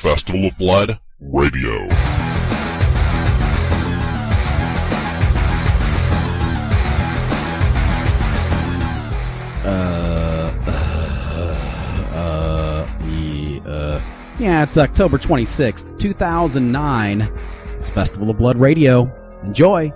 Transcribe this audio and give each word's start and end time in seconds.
Festival 0.00 0.46
of 0.46 0.56
Blood 0.56 0.98
Radio. 1.20 1.86
Uh, 9.62 10.50
uh, 10.66 11.26
uh, 12.14 13.68
uh, 13.68 14.02
yeah, 14.38 14.62
it's 14.62 14.78
October 14.78 15.18
26th, 15.18 16.00
2009. 16.00 17.30
It's 17.74 17.90
Festival 17.90 18.30
of 18.30 18.38
Blood 18.38 18.56
Radio. 18.56 19.12
Enjoy. 19.42 19.92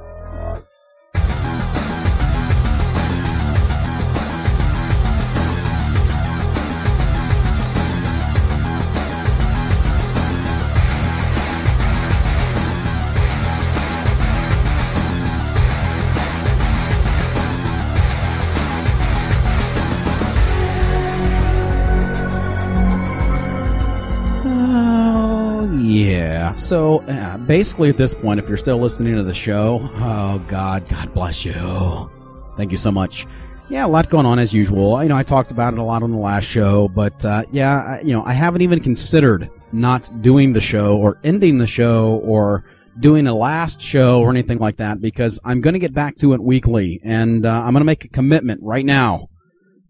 Yeah. 25.95 26.55
So, 26.55 27.03
uh, 27.03 27.39
basically, 27.39 27.89
at 27.89 27.97
this 27.97 28.15
point, 28.15 28.41
if 28.41 28.49
you're 28.49 28.59
still 28.59 28.79
listening 28.79 29.15
to 29.15 29.23
the 29.23 29.35
show, 29.35 29.79
oh, 29.97 30.45
God, 30.49 30.89
God 30.89 31.13
bless 31.15 31.45
you. 31.45 32.11
Thank 32.57 32.73
you 32.73 32.77
so 32.77 32.91
much. 32.91 33.27
Yeah, 33.69 33.87
a 33.87 33.89
lot 33.89 34.11
going 34.11 34.27
on 34.27 34.39
as 34.39 34.53
usual. 34.53 35.03
You 35.03 35.09
know, 35.09 35.17
I 35.17 35.23
talked 35.23 35.51
about 35.51 35.73
it 35.73 35.79
a 35.79 35.83
lot 35.83 36.03
on 36.03 36.11
the 36.11 36.19
last 36.19 36.45
show, 36.45 36.89
but, 36.89 37.25
uh, 37.25 37.45
yeah, 37.51 37.83
I, 37.83 38.01
you 38.01 38.13
know, 38.13 38.25
I 38.25 38.33
haven't 38.33 38.63
even 38.63 38.81
considered 38.81 39.51
not 39.73 40.11
doing 40.21 40.53
the 40.53 40.61
show 40.61 40.99
or 40.99 41.19
ending 41.25 41.59
the 41.59 41.67
show 41.67 42.21
or 42.25 42.65
doing 43.01 43.27
a 43.27 43.35
last 43.35 43.81
show 43.81 44.21
or 44.21 44.31
anything 44.31 44.59
like 44.59 44.77
that 44.77 45.01
because 45.01 45.39
I'm 45.45 45.61
going 45.61 45.75
to 45.75 45.81
get 45.81 45.95
back 45.95 46.17
to 46.19 46.33
it 46.35 46.41
weekly 46.41 47.01
and, 47.03 47.47
uh, 47.47 47.51
I'm 47.51 47.73
going 47.73 47.81
to 47.81 47.85
make 47.85 48.05
a 48.05 48.09
commitment 48.09 48.63
right 48.63 48.85
now 48.85 49.31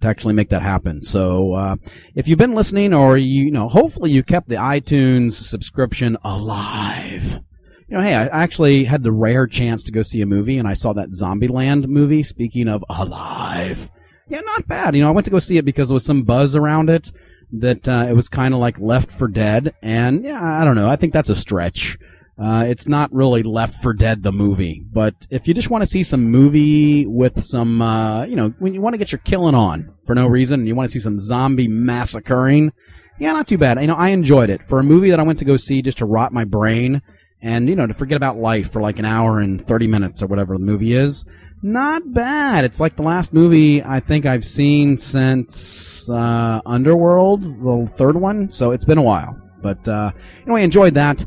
to 0.04 0.08
actually 0.08 0.34
make 0.34 0.50
that 0.50 0.62
happen. 0.62 1.02
So, 1.02 1.54
uh, 1.54 1.76
if 2.14 2.28
you've 2.28 2.38
been 2.38 2.54
listening 2.54 2.94
or 2.94 3.16
you, 3.16 3.46
you 3.46 3.50
know, 3.50 3.68
hopefully 3.68 4.10
you 4.10 4.22
kept 4.22 4.48
the 4.48 4.56
iTunes 4.56 5.32
subscription 5.32 6.16
alive. 6.24 7.40
You 7.88 7.98
know, 7.98 8.02
hey, 8.02 8.14
I 8.14 8.26
actually 8.26 8.84
had 8.84 9.02
the 9.02 9.12
rare 9.12 9.46
chance 9.46 9.84
to 9.84 9.92
go 9.92 10.02
see 10.02 10.20
a 10.20 10.26
movie 10.26 10.58
and 10.58 10.66
I 10.68 10.74
saw 10.74 10.92
that 10.94 11.10
Zombieland 11.10 11.86
movie. 11.86 12.22
Speaking 12.22 12.68
of 12.68 12.84
alive. 12.88 13.90
Yeah, 14.28 14.40
not 14.40 14.66
bad. 14.66 14.94
You 14.94 15.02
know, 15.02 15.08
I 15.08 15.12
went 15.12 15.26
to 15.26 15.30
go 15.30 15.38
see 15.38 15.58
it 15.58 15.64
because 15.64 15.88
there 15.88 15.94
was 15.94 16.04
some 16.04 16.22
buzz 16.22 16.56
around 16.56 16.88
it 16.88 17.12
that, 17.52 17.86
uh, 17.86 18.06
it 18.08 18.14
was 18.14 18.28
kind 18.28 18.54
of 18.54 18.60
like 18.60 18.78
Left 18.80 19.10
4 19.10 19.28
Dead. 19.28 19.74
And 19.82 20.24
yeah, 20.24 20.42
I 20.42 20.64
don't 20.64 20.76
know. 20.76 20.88
I 20.88 20.96
think 20.96 21.12
that's 21.12 21.28
a 21.28 21.36
stretch. 21.36 21.98
Uh, 22.36 22.64
it's 22.66 22.88
not 22.88 23.12
really 23.12 23.44
Left 23.44 23.80
4 23.80 23.92
Dead 23.92 24.22
the 24.22 24.32
movie, 24.32 24.84
but 24.92 25.14
if 25.30 25.46
you 25.46 25.54
just 25.54 25.70
want 25.70 25.82
to 25.82 25.86
see 25.86 26.02
some 26.02 26.24
movie 26.24 27.06
with 27.06 27.44
some, 27.44 27.80
uh, 27.80 28.24
you 28.24 28.34
know, 28.34 28.48
when 28.58 28.74
you 28.74 28.80
want 28.80 28.94
to 28.94 28.98
get 28.98 29.12
your 29.12 29.20
killing 29.20 29.54
on 29.54 29.86
for 30.04 30.16
no 30.16 30.26
reason, 30.26 30.60
and 30.60 30.68
you 30.68 30.74
want 30.74 30.88
to 30.88 30.92
see 30.92 30.98
some 30.98 31.20
zombie 31.20 31.68
massacring, 31.68 32.72
yeah, 33.20 33.32
not 33.32 33.46
too 33.46 33.58
bad. 33.58 33.80
You 33.80 33.86
know, 33.86 33.94
I 33.94 34.08
enjoyed 34.08 34.50
it 34.50 34.62
for 34.66 34.80
a 34.80 34.82
movie 34.82 35.10
that 35.10 35.20
I 35.20 35.22
went 35.22 35.38
to 35.38 35.44
go 35.44 35.56
see 35.56 35.80
just 35.80 35.98
to 35.98 36.06
rot 36.06 36.32
my 36.32 36.44
brain 36.44 37.02
and 37.44 37.68
you 37.68 37.76
know 37.76 37.86
to 37.86 37.94
forget 37.94 38.16
about 38.16 38.36
life 38.36 38.72
for 38.72 38.80
like 38.80 38.98
an 38.98 39.04
hour 39.04 39.38
and 39.38 39.60
thirty 39.60 39.86
minutes 39.86 40.22
or 40.22 40.26
whatever 40.26 40.54
the 40.54 40.64
movie 40.64 40.94
is. 40.94 41.24
Not 41.62 42.02
bad. 42.12 42.64
It's 42.64 42.80
like 42.80 42.96
the 42.96 43.02
last 43.02 43.32
movie 43.32 43.82
I 43.82 44.00
think 44.00 44.26
I've 44.26 44.44
seen 44.44 44.96
since 44.96 46.10
uh, 46.10 46.60
Underworld, 46.66 47.42
the 47.42 47.90
third 47.96 48.16
one. 48.16 48.50
So 48.50 48.72
it's 48.72 48.84
been 48.84 48.98
a 48.98 49.02
while, 49.02 49.40
but 49.62 49.86
uh, 49.86 50.10
anyway, 50.42 50.62
I 50.62 50.64
enjoyed 50.64 50.94
that. 50.94 51.24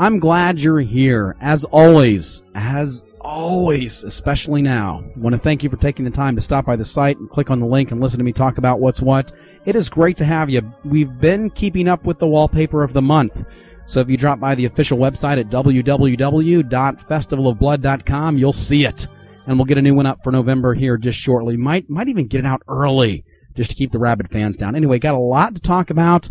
I'm 0.00 0.20
glad 0.20 0.60
you're 0.60 0.78
here. 0.78 1.34
As 1.40 1.64
always, 1.64 2.44
as 2.54 3.02
always, 3.20 4.04
especially 4.04 4.62
now, 4.62 5.02
I 5.04 5.18
want 5.18 5.34
to 5.34 5.40
thank 5.40 5.64
you 5.64 5.70
for 5.70 5.76
taking 5.76 6.04
the 6.04 6.10
time 6.12 6.36
to 6.36 6.40
stop 6.40 6.66
by 6.66 6.76
the 6.76 6.84
site 6.84 7.18
and 7.18 7.28
click 7.28 7.50
on 7.50 7.58
the 7.58 7.66
link 7.66 7.90
and 7.90 8.00
listen 8.00 8.18
to 8.18 8.24
me 8.24 8.32
talk 8.32 8.58
about 8.58 8.78
what's 8.78 9.02
what. 9.02 9.32
It 9.64 9.74
is 9.74 9.90
great 9.90 10.16
to 10.18 10.24
have 10.24 10.50
you. 10.50 10.62
We've 10.84 11.20
been 11.20 11.50
keeping 11.50 11.88
up 11.88 12.04
with 12.04 12.20
the 12.20 12.28
wallpaper 12.28 12.84
of 12.84 12.92
the 12.92 13.02
month. 13.02 13.44
So 13.86 13.98
if 13.98 14.08
you 14.08 14.16
drop 14.16 14.38
by 14.38 14.54
the 14.54 14.66
official 14.66 14.98
website 14.98 15.40
at 15.40 15.48
www.festivalofblood.com, 15.48 18.38
you'll 18.38 18.52
see 18.52 18.86
it. 18.86 19.08
And 19.48 19.58
we'll 19.58 19.64
get 19.64 19.78
a 19.78 19.82
new 19.82 19.94
one 19.94 20.06
up 20.06 20.22
for 20.22 20.30
November 20.30 20.74
here 20.74 20.96
just 20.96 21.18
shortly. 21.18 21.56
Might, 21.56 21.90
might 21.90 22.06
even 22.06 22.28
get 22.28 22.38
it 22.38 22.46
out 22.46 22.62
early 22.68 23.24
just 23.56 23.70
to 23.70 23.76
keep 23.76 23.90
the 23.90 23.98
rabid 23.98 24.30
fans 24.30 24.56
down. 24.56 24.76
Anyway, 24.76 25.00
got 25.00 25.16
a 25.16 25.18
lot 25.18 25.56
to 25.56 25.60
talk 25.60 25.90
about 25.90 26.30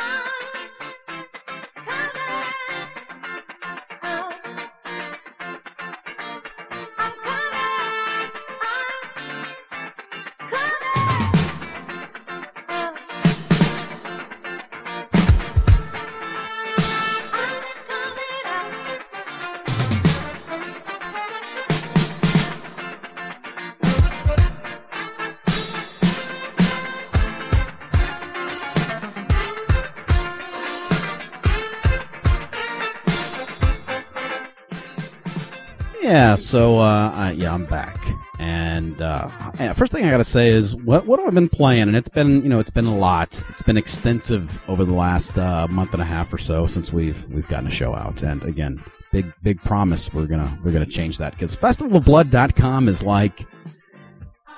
so, 36.49 36.79
uh, 36.79 37.13
I, 37.15 37.33
yeah, 37.33 37.53
I'm 37.53 37.67
back. 37.67 38.03
And, 38.39 39.03
uh, 39.03 39.29
first 39.75 39.93
thing 39.93 40.07
I 40.07 40.11
gotta 40.11 40.25
say 40.25 40.49
is, 40.49 40.75
what, 40.75 41.05
what 41.07 41.19
have 41.19 41.29
I 41.29 41.31
been 41.31 41.51
playing? 41.51 41.83
And 41.83 41.95
it's 41.95 42.09
been, 42.09 42.43
you 42.43 42.49
know, 42.49 42.59
it's 42.59 42.71
been 42.71 42.87
a 42.87 42.97
lot. 42.97 43.43
It's 43.51 43.61
been 43.61 43.77
extensive 43.77 44.59
over 44.67 44.87
the 44.87 44.95
last, 44.95 45.39
uh, 45.39 45.67
month 45.69 45.93
and 45.93 46.01
a 46.01 46.07
half 46.07 46.33
or 46.33 46.39
so 46.39 46.67
since 46.67 46.91
we've, 46.91 47.23
we've 47.29 47.47
gotten 47.49 47.67
a 47.67 47.71
show 47.71 47.95
out. 47.95 48.23
And 48.23 48.43
again, 48.45 48.83
big, 49.13 49.31
big 49.43 49.61
promise 49.63 50.11
we're 50.15 50.27
gonna, 50.27 50.59
we're 50.65 50.73
gonna 50.73 50.87
change 50.87 51.19
that. 51.19 51.39
Cause 51.39 51.55
festivalofblood.com 51.55 52.89
is 52.89 53.03
like, 53.03 53.45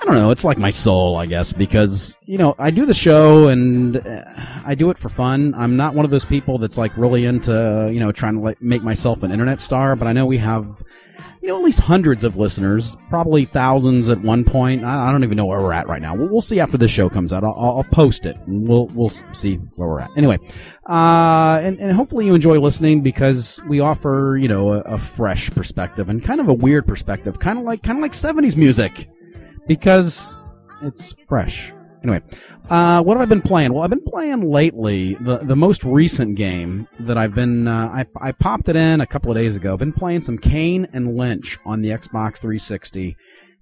I 0.00 0.06
don't 0.06 0.14
know. 0.14 0.30
It's 0.30 0.44
like 0.44 0.56
my 0.56 0.70
soul, 0.70 1.16
I 1.16 1.26
guess, 1.26 1.52
because 1.52 2.18
you 2.24 2.38
know 2.38 2.54
I 2.58 2.70
do 2.70 2.86
the 2.86 2.94
show 2.94 3.48
and 3.48 3.98
uh, 3.98 4.24
I 4.64 4.74
do 4.74 4.88
it 4.88 4.96
for 4.96 5.10
fun. 5.10 5.54
I'm 5.54 5.76
not 5.76 5.94
one 5.94 6.06
of 6.06 6.10
those 6.10 6.24
people 6.24 6.56
that's 6.56 6.78
like 6.78 6.96
really 6.96 7.26
into 7.26 7.90
you 7.92 8.00
know 8.00 8.10
trying 8.10 8.34
to 8.34 8.40
like 8.40 8.62
make 8.62 8.82
myself 8.82 9.22
an 9.22 9.30
internet 9.30 9.60
star. 9.60 9.96
But 9.96 10.08
I 10.08 10.12
know 10.12 10.24
we 10.24 10.38
have 10.38 10.82
you 11.42 11.48
know 11.48 11.58
at 11.58 11.64
least 11.64 11.80
hundreds 11.80 12.24
of 12.24 12.38
listeners, 12.38 12.96
probably 13.10 13.44
thousands 13.44 14.08
at 14.08 14.18
one 14.20 14.42
point. 14.42 14.84
I, 14.84 15.12
don't 15.12 15.22
even 15.22 15.36
know 15.36 15.44
where 15.44 15.60
we're 15.60 15.74
at 15.74 15.86
right 15.86 16.00
now. 16.00 16.14
We'll, 16.14 16.40
see 16.40 16.60
after 16.60 16.78
this 16.78 16.90
show 16.90 17.10
comes 17.10 17.30
out. 17.30 17.44
I'll, 17.44 17.52
I'll 17.54 17.86
post 17.92 18.24
it 18.24 18.36
and 18.46 18.66
we'll 18.66 18.86
we'll 18.86 19.10
see 19.10 19.56
where 19.76 19.86
we're 19.86 20.00
at. 20.00 20.16
Anyway, 20.16 20.38
uh, 20.88 21.60
and 21.62 21.78
and 21.78 21.92
hopefully 21.92 22.24
you 22.24 22.34
enjoy 22.34 22.58
listening 22.58 23.02
because 23.02 23.60
we 23.68 23.80
offer 23.80 24.38
you 24.40 24.48
know 24.48 24.72
a, 24.72 24.80
a 24.80 24.98
fresh 24.98 25.50
perspective 25.50 26.08
and 26.08 26.24
kind 26.24 26.40
of 26.40 26.48
a 26.48 26.54
weird 26.54 26.86
perspective, 26.86 27.38
kind 27.38 27.58
of 27.58 27.66
like 27.66 27.82
kind 27.82 27.98
of 27.98 28.02
like 28.02 28.12
'70s 28.12 28.56
music 28.56 29.06
because 29.70 30.40
it's 30.82 31.14
fresh. 31.28 31.72
Anyway, 32.02 32.20
uh, 32.70 33.00
what 33.04 33.16
have 33.16 33.24
I 33.24 33.28
been 33.32 33.40
playing? 33.40 33.72
Well, 33.72 33.84
I've 33.84 33.90
been 33.90 34.02
playing 34.02 34.50
lately. 34.50 35.14
The 35.14 35.38
the 35.38 35.54
most 35.54 35.84
recent 35.84 36.34
game 36.34 36.88
that 36.98 37.16
I've 37.16 37.36
been 37.36 37.68
uh, 37.68 37.86
I 37.86 38.04
I 38.20 38.32
popped 38.32 38.68
it 38.68 38.74
in 38.74 39.00
a 39.00 39.06
couple 39.06 39.30
of 39.30 39.36
days 39.36 39.54
ago. 39.54 39.74
I've 39.74 39.78
been 39.78 39.92
playing 39.92 40.22
some 40.22 40.38
Kane 40.38 40.88
and 40.92 41.14
Lynch 41.14 41.56
on 41.64 41.82
the 41.82 41.90
Xbox 41.90 42.38
360, 42.38 43.16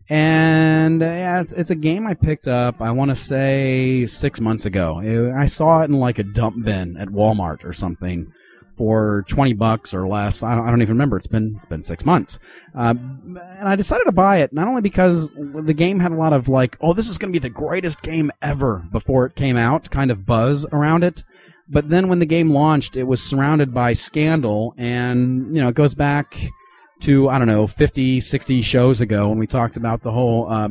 and 0.08 1.02
yeah, 1.02 1.42
it's, 1.42 1.52
it's 1.52 1.68
a 1.68 1.76
game 1.76 2.06
I 2.06 2.14
picked 2.14 2.48
up. 2.48 2.80
I 2.80 2.90
want 2.92 3.10
to 3.10 3.16
say 3.16 4.06
six 4.06 4.40
months 4.40 4.64
ago. 4.64 5.02
I 5.36 5.44
saw 5.44 5.82
it 5.82 5.90
in 5.90 5.98
like 5.98 6.18
a 6.18 6.24
dump 6.24 6.64
bin 6.64 6.96
at 6.96 7.08
Walmart 7.08 7.66
or 7.66 7.74
something 7.74 8.32
for 8.78 9.24
20 9.28 9.52
bucks 9.54 9.92
or 9.92 10.08
less. 10.08 10.42
I 10.42 10.54
don't, 10.54 10.66
I 10.66 10.70
don't 10.70 10.80
even 10.80 10.94
remember. 10.94 11.16
It's 11.16 11.26
been 11.26 11.60
been 11.68 11.82
six 11.82 12.04
months. 12.04 12.38
Uh, 12.74 12.94
and 12.96 13.68
I 13.68 13.76
decided 13.76 14.04
to 14.04 14.12
buy 14.12 14.38
it 14.38 14.52
not 14.52 14.68
only 14.68 14.80
because 14.80 15.30
the 15.32 15.74
game 15.74 15.98
had 15.98 16.12
a 16.12 16.16
lot 16.16 16.32
of 16.32 16.48
like, 16.48 16.78
oh, 16.80 16.94
this 16.94 17.08
is 17.08 17.18
going 17.18 17.32
to 17.32 17.38
be 17.38 17.42
the 17.42 17.52
greatest 17.52 18.02
game 18.02 18.30
ever 18.40 18.86
before 18.92 19.26
it 19.26 19.34
came 19.34 19.56
out, 19.56 19.90
kind 19.90 20.10
of 20.10 20.24
buzz 20.24 20.64
around 20.72 21.04
it. 21.04 21.24
But 21.68 21.90
then 21.90 22.08
when 22.08 22.20
the 22.20 22.26
game 22.26 22.50
launched, 22.50 22.96
it 22.96 23.04
was 23.04 23.22
surrounded 23.22 23.74
by 23.74 23.92
scandal 23.92 24.74
and, 24.78 25.54
you 25.54 25.60
know, 25.60 25.68
it 25.68 25.74
goes 25.74 25.94
back 25.94 26.38
to, 27.00 27.28
I 27.28 27.38
don't 27.38 27.48
know, 27.48 27.66
50, 27.66 28.20
60 28.20 28.62
shows 28.62 29.00
ago 29.00 29.28
when 29.28 29.38
we 29.38 29.46
talked 29.46 29.76
about 29.76 30.02
the 30.02 30.12
whole, 30.12 30.50
uh, 30.50 30.68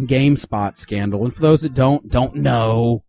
GameSpot 0.00 0.76
scandal. 0.76 1.24
And 1.24 1.34
for 1.34 1.42
those 1.42 1.62
that 1.62 1.74
don't 1.74 2.08
don't 2.08 2.36
know, 2.36 3.02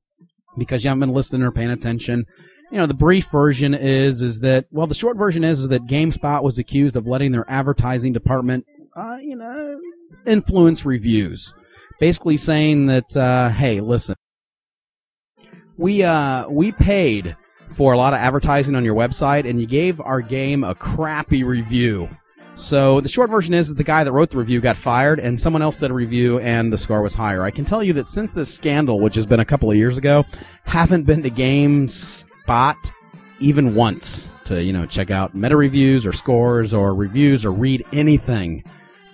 because 0.57 0.83
you 0.83 0.89
haven't 0.89 1.01
been 1.01 1.13
listening 1.13 1.43
or 1.43 1.51
paying 1.51 1.69
attention, 1.69 2.25
you 2.71 2.77
know 2.77 2.85
the 2.85 2.93
brief 2.93 3.29
version 3.31 3.73
is 3.73 4.21
is 4.21 4.39
that 4.41 4.65
well 4.71 4.87
the 4.87 4.93
short 4.93 5.17
version 5.17 5.43
is 5.43 5.61
is 5.61 5.69
that 5.69 5.85
GameSpot 5.85 6.43
was 6.43 6.59
accused 6.59 6.95
of 6.95 7.07
letting 7.07 7.31
their 7.31 7.49
advertising 7.49 8.13
department, 8.13 8.65
uh, 8.95 9.17
you 9.21 9.35
know, 9.35 9.79
influence 10.25 10.85
reviews, 10.85 11.53
basically 11.99 12.37
saying 12.37 12.87
that 12.87 13.15
uh, 13.17 13.49
hey 13.49 13.81
listen, 13.81 14.15
we 15.77 16.03
uh 16.03 16.47
we 16.49 16.71
paid 16.71 17.35
for 17.69 17.93
a 17.93 17.97
lot 17.97 18.13
of 18.13 18.19
advertising 18.19 18.75
on 18.75 18.83
your 18.83 18.95
website 18.95 19.47
and 19.47 19.59
you 19.59 19.67
gave 19.67 20.01
our 20.01 20.21
game 20.21 20.63
a 20.63 20.75
crappy 20.75 21.43
review. 21.43 22.09
So 22.55 22.99
the 22.99 23.07
short 23.07 23.29
version 23.29 23.53
is 23.53 23.69
that 23.69 23.75
the 23.75 23.85
guy 23.85 24.03
that 24.03 24.11
wrote 24.11 24.31
the 24.31 24.37
review 24.37 24.59
got 24.59 24.75
fired 24.75 25.19
and 25.19 25.39
someone 25.39 25.61
else 25.61 25.77
did 25.77 25.91
a 25.91 25.93
review 25.93 26.39
and 26.39 26.73
the 26.73 26.77
score 26.77 27.01
was 27.01 27.15
higher. 27.15 27.43
I 27.43 27.51
can 27.51 27.63
tell 27.63 27.81
you 27.81 27.93
that 27.93 28.07
since 28.07 28.33
this 28.33 28.53
scandal, 28.53 28.99
which 28.99 29.15
has 29.15 29.25
been 29.25 29.39
a 29.39 29.45
couple 29.45 29.71
of 29.71 29.77
years 29.77 29.97
ago, 29.97 30.25
haven't 30.65 31.03
been 31.03 31.23
to 31.23 31.29
GameSpot 32.49 32.93
even 33.39 33.75
once 33.75 34.31
to, 34.45 34.61
you 34.61 34.73
know, 34.73 34.85
check 34.85 35.11
out 35.11 35.35
meta 35.35 35.55
reviews 35.55 36.05
or 36.05 36.11
scores 36.11 36.73
or 36.73 36.93
reviews 36.93 37.45
or 37.45 37.51
read 37.51 37.85
anything 37.93 38.63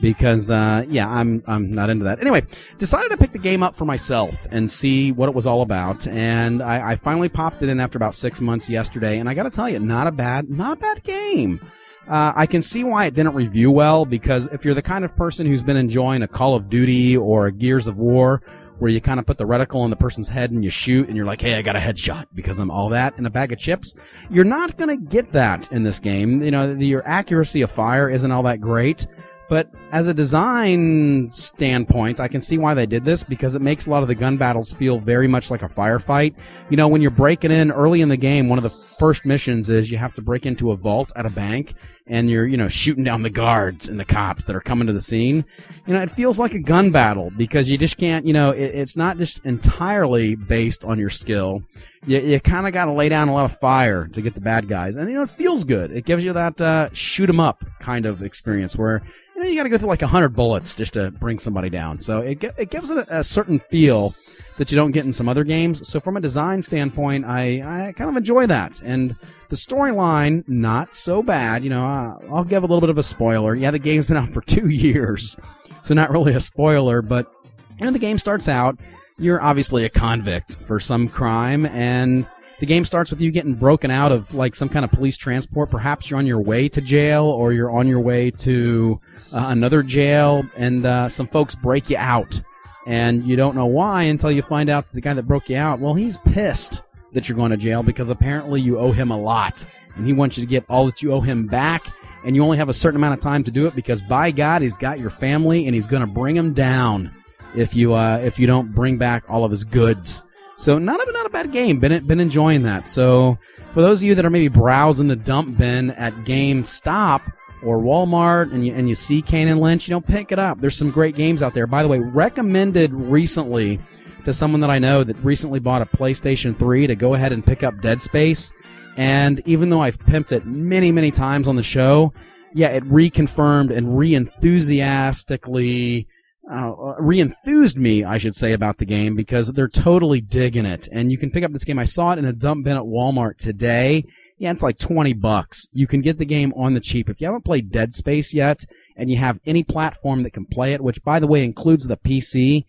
because 0.02 0.50
uh, 0.50 0.86
yeah, 0.88 1.08
I'm 1.10 1.44
I'm 1.46 1.74
not 1.74 1.90
into 1.90 2.06
that. 2.06 2.20
Anyway, 2.20 2.44
decided 2.78 3.10
to 3.10 3.18
pick 3.18 3.32
the 3.32 3.40
game 3.40 3.62
up 3.62 3.76
for 3.76 3.86
myself 3.86 4.48
and 4.52 4.70
see 4.70 5.12
what 5.12 5.30
it 5.30 5.36
was 5.36 5.46
all 5.46 5.62
about, 5.62 6.08
and 6.08 6.62
I, 6.62 6.92
I 6.92 6.96
finally 6.96 7.30
popped 7.30 7.62
it 7.62 7.70
in 7.70 7.80
after 7.80 7.98
about 7.98 8.14
six 8.14 8.42
months 8.42 8.70
yesterday, 8.70 9.20
and 9.20 9.30
I 9.30 9.34
got 9.34 9.44
to 9.44 9.50
tell 9.50 9.70
you, 9.70 9.80
not 9.80 10.08
a 10.08 10.12
bad 10.12 10.50
not 10.50 10.78
a 10.78 10.82
bad 10.82 11.04
game. 11.04 11.60
Uh, 12.08 12.34
I 12.36 12.46
can 12.46 12.62
see 12.62 12.84
why 12.84 13.06
it 13.06 13.16
didn't 13.16 13.34
review 13.34 13.72
well 13.72 14.06
because 14.06 14.48
if 14.48 14.64
you're 14.64 14.76
the 14.76 14.82
kind 14.82 15.04
of 15.04 15.16
person 15.16 15.48
who's 15.48 15.64
been 15.64 15.78
enjoying 15.78 16.22
a 16.22 16.28
Call 16.28 16.56
of 16.56 16.70
Duty 16.70 17.18
or 17.18 17.48
a 17.48 17.52
Gears 17.52 17.88
of 17.88 17.98
War, 17.98 18.44
where 18.80 18.92
you 18.92 19.00
kind 19.02 19.20
of 19.20 19.26
put 19.26 19.38
the 19.38 19.46
reticle 19.46 19.82
on 19.82 19.90
the 19.90 19.96
person's 19.96 20.30
head 20.30 20.52
and 20.52 20.64
you 20.64 20.70
shoot 20.70 21.08
and 21.08 21.16
you're 21.16 21.26
like, 21.26 21.42
hey, 21.42 21.56
I 21.56 21.62
got 21.62 21.76
a 21.76 21.80
headshot 21.80 22.28
because 22.34 22.60
I'm 22.60 22.72
all 22.72 22.90
that 22.90 23.18
in 23.18 23.26
a 23.26 23.30
bag 23.30 23.52
of 23.52 23.60
chips. 23.60 23.96
You're 24.30 24.44
not 24.44 24.78
going 24.78 24.90
to 24.90 24.98
get 24.98 25.32
that 25.34 25.72
in 25.72 25.84
this 25.84 26.00
game. 26.00 26.42
You 26.42 26.52
know, 26.52 26.74
the, 26.74 26.86
your 26.86 27.08
accuracy 27.08 27.62
of 27.62 27.72
fire 27.72 28.10
isn't 28.10 28.32
all 28.32 28.44
that 28.44 28.62
great. 28.62 29.08
But 29.48 29.70
as 29.92 30.08
a 30.08 30.14
design 30.14 31.30
standpoint, 31.30 32.20
I 32.20 32.28
can 32.28 32.42
see 32.42 32.58
why 32.58 32.74
they 32.74 32.88
did 32.88 33.06
this 33.06 33.24
because 33.24 33.54
it 33.54 33.62
makes 33.62 33.86
a 33.86 33.92
lot 33.92 34.02
of 34.02 34.08
the 34.08 34.16
gun 34.16 34.38
battles 34.38 34.74
feel 34.74 35.00
very 35.00 35.28
much 35.28 35.52
like 35.52 35.62
a 35.62 35.70
firefight. 35.70 36.36
You 36.72 36.78
know, 36.78 36.88
when 36.88 37.02
you're 37.02 37.12
breaking 37.12 37.52
in 37.52 37.72
early 37.72 38.02
in 38.02 38.10
the 38.10 38.18
game, 38.18 38.50
one 38.50 38.58
of 38.58 38.64
the 38.64 38.72
first 38.72 39.24
missions 39.24 39.70
is 39.70 39.92
you 39.92 40.00
have 40.00 40.16
to 40.16 40.22
break 40.24 40.48
into 40.48 40.72
a 40.72 40.76
vault 40.76 41.12
at 41.16 41.28
a 41.28 41.30
bank 41.30 41.76
and 42.08 42.30
you're, 42.30 42.46
you 42.46 42.58
know, 42.58 42.68
shooting 42.68 43.04
down 43.04 43.24
the 43.24 43.30
guards 43.30 43.90
and 43.90 44.00
the 44.00 44.06
cops 44.06 44.46
that 44.46 44.56
are 44.56 44.62
coming 44.62 44.88
to 44.88 44.94
the 44.94 45.02
scene. 45.02 45.44
You 45.88 45.94
know, 45.94 46.02
it 46.02 46.12
feels 46.12 46.40
like 46.40 46.54
a 46.54 46.60
gun 46.60 46.92
battle 46.92 47.32
because 47.36 47.70
you 47.70 47.78
just 47.78 47.98
can't, 47.98 48.26
you 48.26 48.34
know, 48.34 48.52
it, 48.52 48.76
it's 48.76 48.96
not 48.96 49.18
just 49.18 49.46
entirely 49.46 50.36
based 50.36 50.84
on 50.84 51.00
your 51.00 51.10
skill. 51.10 51.64
You, 52.06 52.20
you 52.20 52.40
kind 52.40 52.68
of 52.68 52.74
got 52.74 52.86
to 52.86 52.92
lay 52.92 53.10
down 53.10 53.28
a 53.28 53.34
lot 53.34 53.46
of 53.46 53.58
fire 53.58 54.08
to 54.08 54.22
get 54.22 54.36
the 54.36 54.42
bad 54.42 54.68
guys. 54.68 54.96
And, 54.98 55.10
you 55.10 55.16
know, 55.16 55.24
it 55.24 55.30
feels 55.30 55.64
good. 55.64 55.92
It 55.92 56.06
gives 56.06 56.24
you 56.24 56.34
that, 56.34 56.62
uh, 56.62 56.90
shoot 56.94 57.30
'em 57.30 57.40
up 57.40 57.66
kind 57.80 58.06
of 58.06 58.22
experience 58.22 58.76
where, 58.78 59.02
you 59.36 59.42
know, 59.42 59.50
you 59.50 59.56
got 59.56 59.64
to 59.64 59.70
go 59.70 59.78
through 59.78 59.90
like 59.90 60.04
a 60.04 60.08
hundred 60.08 60.30
bullets 60.30 60.76
just 60.76 60.94
to 60.94 61.12
bring 61.12 61.40
somebody 61.40 61.70
down. 61.70 62.00
So 62.00 62.20
it 62.20 62.44
it 62.58 62.70
gives 62.70 62.90
it 62.90 62.98
a, 62.98 63.20
a, 63.20 63.24
certain 63.24 63.60
feel 63.60 64.14
that 64.58 64.72
you 64.72 64.76
don't 64.76 64.92
get 64.92 65.06
in 65.06 65.14
some 65.14 65.28
other 65.28 65.44
games. 65.44 65.88
So 65.88 66.00
from 66.00 66.18
a 66.18 66.22
design 66.22 66.62
standpoint, 66.62 67.26
I 67.26 67.88
I 67.88 67.92
kind 67.94 68.10
of 68.10 68.18
enjoy 68.18 68.48
that. 68.48 68.82
And 68.82 69.16
the 69.50 69.56
storyline 69.56 70.48
not 70.48 70.94
so 70.94 71.22
bad. 71.22 71.64
You 71.64 71.70
know, 71.70 72.20
I'll 72.32 72.44
give 72.44 72.64
a 72.64 72.68
little 72.68 72.82
bit 72.82 72.90
of 72.90 72.98
a 72.98 73.04
spoiler. 73.04 73.56
Yeah, 73.56 73.72
the 73.72 73.80
game's 73.80 74.08
been 74.08 74.18
out 74.18 74.30
for 74.30 74.42
two 74.48 74.70
years, 74.70 75.38
so 75.84 75.94
not 75.94 76.12
really 76.12 76.34
a 76.34 76.42
spoiler. 76.42 77.02
But 77.02 77.32
you 77.80 77.86
know, 77.86 77.92
the 77.92 78.00
game 78.00 78.18
starts 78.18 78.48
out. 78.48 78.80
You're 79.18 79.42
obviously 79.42 79.86
a 79.86 79.90
convict 79.90 80.58
for 80.66 80.80
some 80.80 81.08
crime, 81.08 81.66
and 81.66 82.28
the 82.60 82.66
game 82.66 82.86
starts 82.86 83.12
with 83.12 83.22
you 83.22 83.32
getting 83.32 83.54
broken 83.54 83.92
out 83.92 84.12
of 84.12 84.34
like 84.34 84.56
some 84.56 84.70
kind 84.70 84.86
of 84.86 84.92
police 84.92 85.18
transport. 85.18 85.70
Perhaps 85.70 86.10
you're 86.10 86.20
on 86.20 86.28
your 86.28 86.42
way 86.42 86.70
to 86.70 86.82
jail 86.82 87.26
or 87.26 87.54
you're 87.54 87.72
on 87.72 87.88
your 87.88 88.00
way 88.00 88.32
to 88.32 89.00
uh, 89.34 89.48
another 89.50 89.84
jail, 89.84 90.44
and 90.58 90.86
uh, 90.86 91.10
some 91.10 91.28
folks 91.28 91.56
break 91.56 91.90
you 91.90 91.98
out. 91.98 92.42
And 92.86 93.26
you 93.26 93.36
don't 93.36 93.56
know 93.56 93.66
why 93.66 94.04
until 94.04 94.32
you 94.32 94.42
find 94.44 94.70
out 94.70 94.92
the 94.92 95.02
guy 95.02 95.14
that 95.14 95.24
broke 95.24 95.50
you 95.50 95.58
out, 95.58 95.80
well, 95.80 95.94
he's 95.94 96.18
pissed 96.18 96.82
that 97.14 97.28
you're 97.28 97.38
going 97.38 97.52
to 97.52 97.58
jail 97.58 97.82
because 97.82 98.10
apparently 98.10 98.62
you 98.62 98.78
owe 98.78 98.92
him 98.92 99.12
a 99.12 99.18
lot. 99.18 99.66
And 99.96 100.06
he 100.06 100.14
wants 100.14 100.38
you 100.38 100.44
to 100.44 100.50
get 100.50 100.66
all 100.70 100.86
that 100.86 101.02
you 101.02 101.12
owe 101.12 101.22
him 101.22 101.48
back. 101.48 101.88
And 102.26 102.36
you 102.36 102.44
only 102.44 102.58
have 102.58 102.70
a 102.70 102.74
certain 102.74 102.98
amount 102.98 103.14
of 103.14 103.22
time 103.22 103.44
to 103.44 103.52
do 103.52 103.68
it 103.68 103.76
because 103.76 104.02
by 104.02 104.32
God, 104.32 104.62
he's 104.62 104.78
got 104.78 105.00
your 105.00 105.10
family 105.10 105.66
and 105.66 105.76
he's 105.76 105.88
going 105.88 106.02
to 106.02 106.12
bring 106.12 106.36
them 106.36 106.54
down 106.54 107.12
if 107.56 107.76
you, 107.76 107.94
uh, 107.94 108.18
if 108.18 108.40
you 108.40 108.48
don't 108.48 108.74
bring 108.74 108.98
back 108.98 109.24
all 109.30 109.44
of 109.44 109.52
his 109.52 109.64
goods. 109.64 110.24
So 110.58 110.78
not 110.80 111.06
a, 111.06 111.12
not 111.12 111.26
a 111.26 111.30
bad 111.30 111.52
game. 111.52 111.80
Been 111.80 112.06
been 112.08 112.20
enjoying 112.20 112.64
that. 112.64 112.86
So 112.86 113.38
for 113.74 113.82
those 113.82 114.00
of 114.00 114.04
you 114.04 114.16
that 114.16 114.26
are 114.26 114.30
maybe 114.30 114.48
browsing 114.48 115.08
the 115.08 115.16
dump 115.16 115.58
bin 115.58 115.92
at 115.92 116.14
GameStop 116.24 117.22
or 117.66 117.80
Walmart 117.80 118.54
and 118.54 118.66
you 118.66 118.74
and 118.74 118.88
you 118.88 118.96
see 118.96 119.24
and 119.32 119.60
Lynch, 119.60 119.88
you 119.88 119.94
know, 119.94 120.02
pick 120.02 120.32
it 120.32 120.40
up. 120.40 120.60
There's 120.60 120.78
some 120.78 120.92
great 120.92 121.16
games 121.16 121.44
out 121.44 121.54
there. 121.54 121.68
By 121.68 121.84
the 121.84 121.90
way, 121.90 122.00
recommended 122.00 122.94
recently 122.94 123.80
to 124.24 124.34
someone 124.34 124.62
that 124.62 124.70
I 124.70 124.80
know 124.80 125.04
that 125.04 125.18
recently 125.18 125.60
bought 125.60 125.82
a 125.82 125.86
PlayStation 125.86 126.58
3 126.58 126.88
to 126.88 126.96
go 126.96 127.14
ahead 127.14 127.32
and 127.32 127.46
pick 127.46 127.64
up 127.64 127.80
Dead 127.82 128.02
Space. 128.02 128.54
And 128.98 129.42
even 129.46 129.70
though 129.70 129.82
I've 129.82 130.00
pimped 130.00 130.32
it 130.32 130.46
many, 130.46 130.92
many 130.92 131.12
times 131.12 131.48
on 131.48 131.58
the 131.58 131.64
show, 131.64 132.14
yeah, 132.54 132.70
it 132.70 132.84
reconfirmed 132.86 133.76
and 133.76 133.98
re-enthusiastically 133.98 136.08
uh, 136.50 136.72
re-enthused 137.00 137.78
me, 137.78 138.04
I 138.04 138.18
should 138.18 138.36
say, 138.36 138.54
about 138.54 138.78
the 138.78 138.86
game 138.86 139.16
because 139.16 139.52
they're 139.52 139.68
totally 139.68 140.22
digging 140.22 140.66
it. 140.66 140.88
And 140.92 141.12
you 141.12 141.18
can 141.18 141.32
pick 141.32 141.44
up 141.44 141.52
this 141.52 141.64
game. 141.64 141.80
I 141.80 141.86
saw 141.86 142.12
it 142.12 142.20
in 142.20 142.26
a 142.26 142.34
dump 142.34 142.66
bin 142.66 142.78
at 142.78 142.84
Walmart 142.84 143.38
today. 143.38 144.06
Yeah, 144.38 144.52
it's 144.52 144.64
like 144.64 144.78
20 144.78 145.14
bucks. 145.14 145.68
You 145.72 145.88
can 145.88 146.02
get 146.02 146.18
the 146.18 146.26
game 146.26 146.54
on 146.58 146.74
the 146.74 146.82
cheap. 146.82 147.10
If 147.10 147.22
you 147.22 147.28
haven't 147.28 147.46
played 147.46 147.72
Dead 147.72 147.94
Space 147.94 148.34
yet 148.34 148.66
and 148.98 149.10
you 149.10 149.18
have 149.18 149.40
any 149.46 149.64
platform 149.64 150.24
that 150.24 150.32
can 150.32 150.46
play 150.46 150.74
it, 150.74 150.82
which 150.82 151.04
by 151.04 151.20
the 151.20 151.28
way 151.28 151.44
includes 151.44 151.88
the 151.88 151.98
PC, 151.98 152.66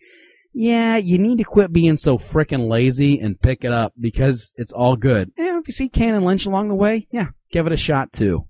yeah, 0.52 0.96
you 0.96 1.18
need 1.18 1.38
to 1.38 1.44
quit 1.44 1.72
being 1.72 1.96
so 1.96 2.18
frickin' 2.18 2.68
lazy 2.68 3.18
and 3.18 3.40
pick 3.40 3.64
it 3.64 3.72
up 3.72 3.92
because 4.00 4.52
it's 4.56 4.72
all 4.72 4.96
good. 4.96 5.32
And 5.36 5.60
if 5.60 5.68
you 5.68 5.74
see 5.74 5.90
and 5.94 6.24
Lynch 6.24 6.46
along 6.46 6.68
the 6.68 6.74
way, 6.74 7.08
yeah, 7.10 7.28
give 7.50 7.66
it 7.66 7.72
a 7.72 7.76
shot 7.76 8.12
too. 8.12 8.46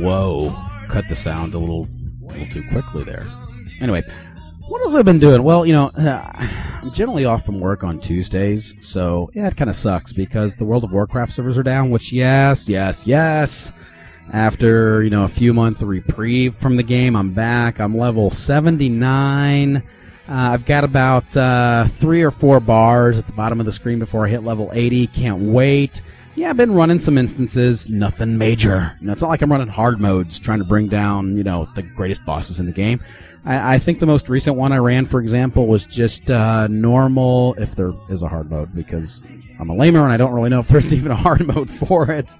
Whoa. 0.00 0.54
Cut 0.88 1.08
the 1.08 1.14
sound 1.14 1.54
a 1.54 1.58
little, 1.58 1.88
a 2.22 2.32
little 2.32 2.46
too 2.48 2.64
quickly 2.70 3.04
there. 3.04 3.26
Anyway, 3.80 4.02
what 4.66 4.82
else 4.82 4.94
I've 4.94 5.04
been 5.04 5.18
doing? 5.18 5.42
Well, 5.42 5.66
you 5.66 5.72
know, 5.72 5.90
I'm 5.98 6.92
generally 6.92 7.24
off 7.24 7.44
from 7.44 7.60
work 7.60 7.84
on 7.84 8.00
Tuesdays, 8.00 8.74
so 8.80 9.30
yeah, 9.34 9.46
it 9.48 9.56
kind 9.56 9.68
of 9.68 9.76
sucks 9.76 10.12
because 10.12 10.56
the 10.56 10.64
World 10.64 10.84
of 10.84 10.92
Warcraft 10.92 11.32
servers 11.32 11.58
are 11.58 11.62
down, 11.62 11.90
which, 11.90 12.12
yes, 12.12 12.68
yes, 12.68 13.06
yes. 13.06 13.72
After, 14.32 15.02
you 15.02 15.10
know, 15.10 15.24
a 15.24 15.28
few 15.28 15.52
month 15.52 15.82
reprieve 15.82 16.54
from 16.54 16.76
the 16.76 16.82
game, 16.84 17.16
I'm 17.16 17.32
back. 17.32 17.80
I'm 17.80 17.96
level 17.96 18.30
79. 18.30 19.76
Uh, 19.76 19.82
I've 20.28 20.64
got 20.64 20.84
about 20.84 21.36
uh, 21.36 21.86
three 21.86 22.22
or 22.22 22.30
four 22.30 22.60
bars 22.60 23.18
at 23.18 23.26
the 23.26 23.32
bottom 23.32 23.58
of 23.58 23.66
the 23.66 23.72
screen 23.72 23.98
before 23.98 24.24
I 24.24 24.30
hit 24.30 24.44
level 24.44 24.70
80. 24.72 25.08
Can't 25.08 25.40
wait. 25.40 26.02
Yeah, 26.36 26.50
I've 26.50 26.56
been 26.56 26.72
running 26.72 27.00
some 27.00 27.18
instances, 27.18 27.88
nothing 27.88 28.38
major. 28.38 28.96
You 29.00 29.08
know, 29.08 29.12
it's 29.12 29.20
not 29.20 29.28
like 29.28 29.42
I'm 29.42 29.50
running 29.50 29.68
hard 29.68 30.00
modes 30.00 30.38
trying 30.38 30.60
to 30.60 30.64
bring 30.64 30.88
down, 30.88 31.36
you 31.36 31.42
know, 31.42 31.68
the 31.74 31.82
greatest 31.82 32.24
bosses 32.24 32.60
in 32.60 32.66
the 32.66 32.72
game. 32.72 33.00
I, 33.44 33.74
I 33.74 33.78
think 33.78 33.98
the 33.98 34.06
most 34.06 34.28
recent 34.28 34.56
one 34.56 34.72
I 34.72 34.76
ran, 34.76 35.06
for 35.06 35.20
example, 35.20 35.66
was 35.66 35.86
just 35.86 36.30
uh, 36.30 36.68
normal, 36.68 37.54
if 37.54 37.74
there 37.74 37.92
is 38.08 38.22
a 38.22 38.28
hard 38.28 38.48
mode, 38.48 38.74
because 38.74 39.24
I'm 39.58 39.70
a 39.70 39.74
lamer 39.74 40.04
and 40.04 40.12
I 40.12 40.16
don't 40.16 40.32
really 40.32 40.50
know 40.50 40.60
if 40.60 40.68
there's 40.68 40.94
even 40.94 41.10
a 41.10 41.16
hard 41.16 41.46
mode 41.46 41.70
for 41.70 42.10
it. 42.10 42.36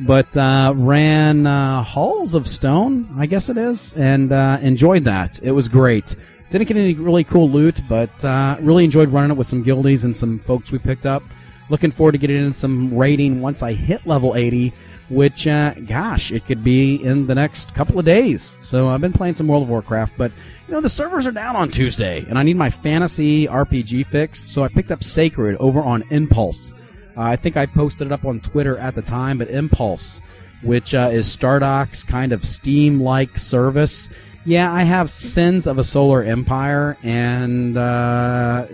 But 0.00 0.36
uh, 0.36 0.72
ran 0.76 1.46
uh, 1.46 1.82
Halls 1.82 2.34
of 2.34 2.48
Stone, 2.48 3.14
I 3.18 3.26
guess 3.26 3.48
it 3.48 3.56
is, 3.56 3.94
and 3.94 4.32
uh, 4.32 4.58
enjoyed 4.60 5.04
that. 5.04 5.40
It 5.42 5.52
was 5.52 5.68
great. 5.68 6.16
Didn't 6.50 6.68
get 6.68 6.76
any 6.76 6.94
really 6.94 7.24
cool 7.24 7.50
loot, 7.50 7.80
but 7.88 8.24
uh, 8.24 8.56
really 8.60 8.84
enjoyed 8.84 9.08
running 9.08 9.32
it 9.32 9.36
with 9.36 9.46
some 9.46 9.64
guildies 9.64 10.04
and 10.04 10.16
some 10.16 10.38
folks 10.40 10.70
we 10.70 10.78
picked 10.78 11.06
up. 11.06 11.22
Looking 11.68 11.90
forward 11.90 12.12
to 12.12 12.18
getting 12.18 12.44
in 12.44 12.52
some 12.52 12.96
raiding 12.96 13.40
once 13.40 13.62
I 13.62 13.72
hit 13.72 14.06
level 14.06 14.34
80, 14.34 14.72
which, 15.08 15.46
uh, 15.46 15.74
gosh, 15.86 16.30
it 16.30 16.46
could 16.46 16.62
be 16.62 16.96
in 16.96 17.26
the 17.26 17.34
next 17.34 17.74
couple 17.74 17.98
of 17.98 18.04
days. 18.04 18.56
So 18.60 18.88
I've 18.88 19.00
been 19.00 19.12
playing 19.12 19.34
some 19.34 19.48
World 19.48 19.62
of 19.62 19.68
Warcraft, 19.68 20.14
but 20.16 20.32
you 20.66 20.74
know 20.74 20.80
the 20.80 20.88
servers 20.88 21.26
are 21.26 21.32
down 21.32 21.56
on 21.56 21.70
Tuesday, 21.70 22.24
and 22.28 22.38
I 22.38 22.42
need 22.42 22.56
my 22.56 22.70
fantasy 22.70 23.46
RPG 23.46 24.06
fix. 24.06 24.48
So 24.50 24.64
I 24.64 24.68
picked 24.68 24.92
up 24.92 25.02
Sacred 25.02 25.56
over 25.56 25.80
on 25.80 26.04
Impulse. 26.10 26.72
Uh, 27.16 27.22
I 27.22 27.36
think 27.36 27.56
I 27.56 27.66
posted 27.66 28.08
it 28.08 28.12
up 28.12 28.24
on 28.24 28.40
Twitter 28.40 28.76
at 28.78 28.94
the 28.94 29.02
time, 29.02 29.38
but 29.38 29.48
Impulse 29.48 30.20
which 30.64 30.94
uh, 30.94 31.10
is 31.12 31.34
Stardock's 31.34 32.02
kind 32.02 32.32
of 32.32 32.44
Steam-like 32.44 33.38
service. 33.38 34.08
Yeah, 34.44 34.72
I 34.72 34.82
have 34.82 35.10
Sins 35.10 35.66
of 35.66 35.78
a 35.78 35.84
Solar 35.84 36.22
Empire, 36.22 36.96
and 37.02 37.76
uh, 37.76 38.66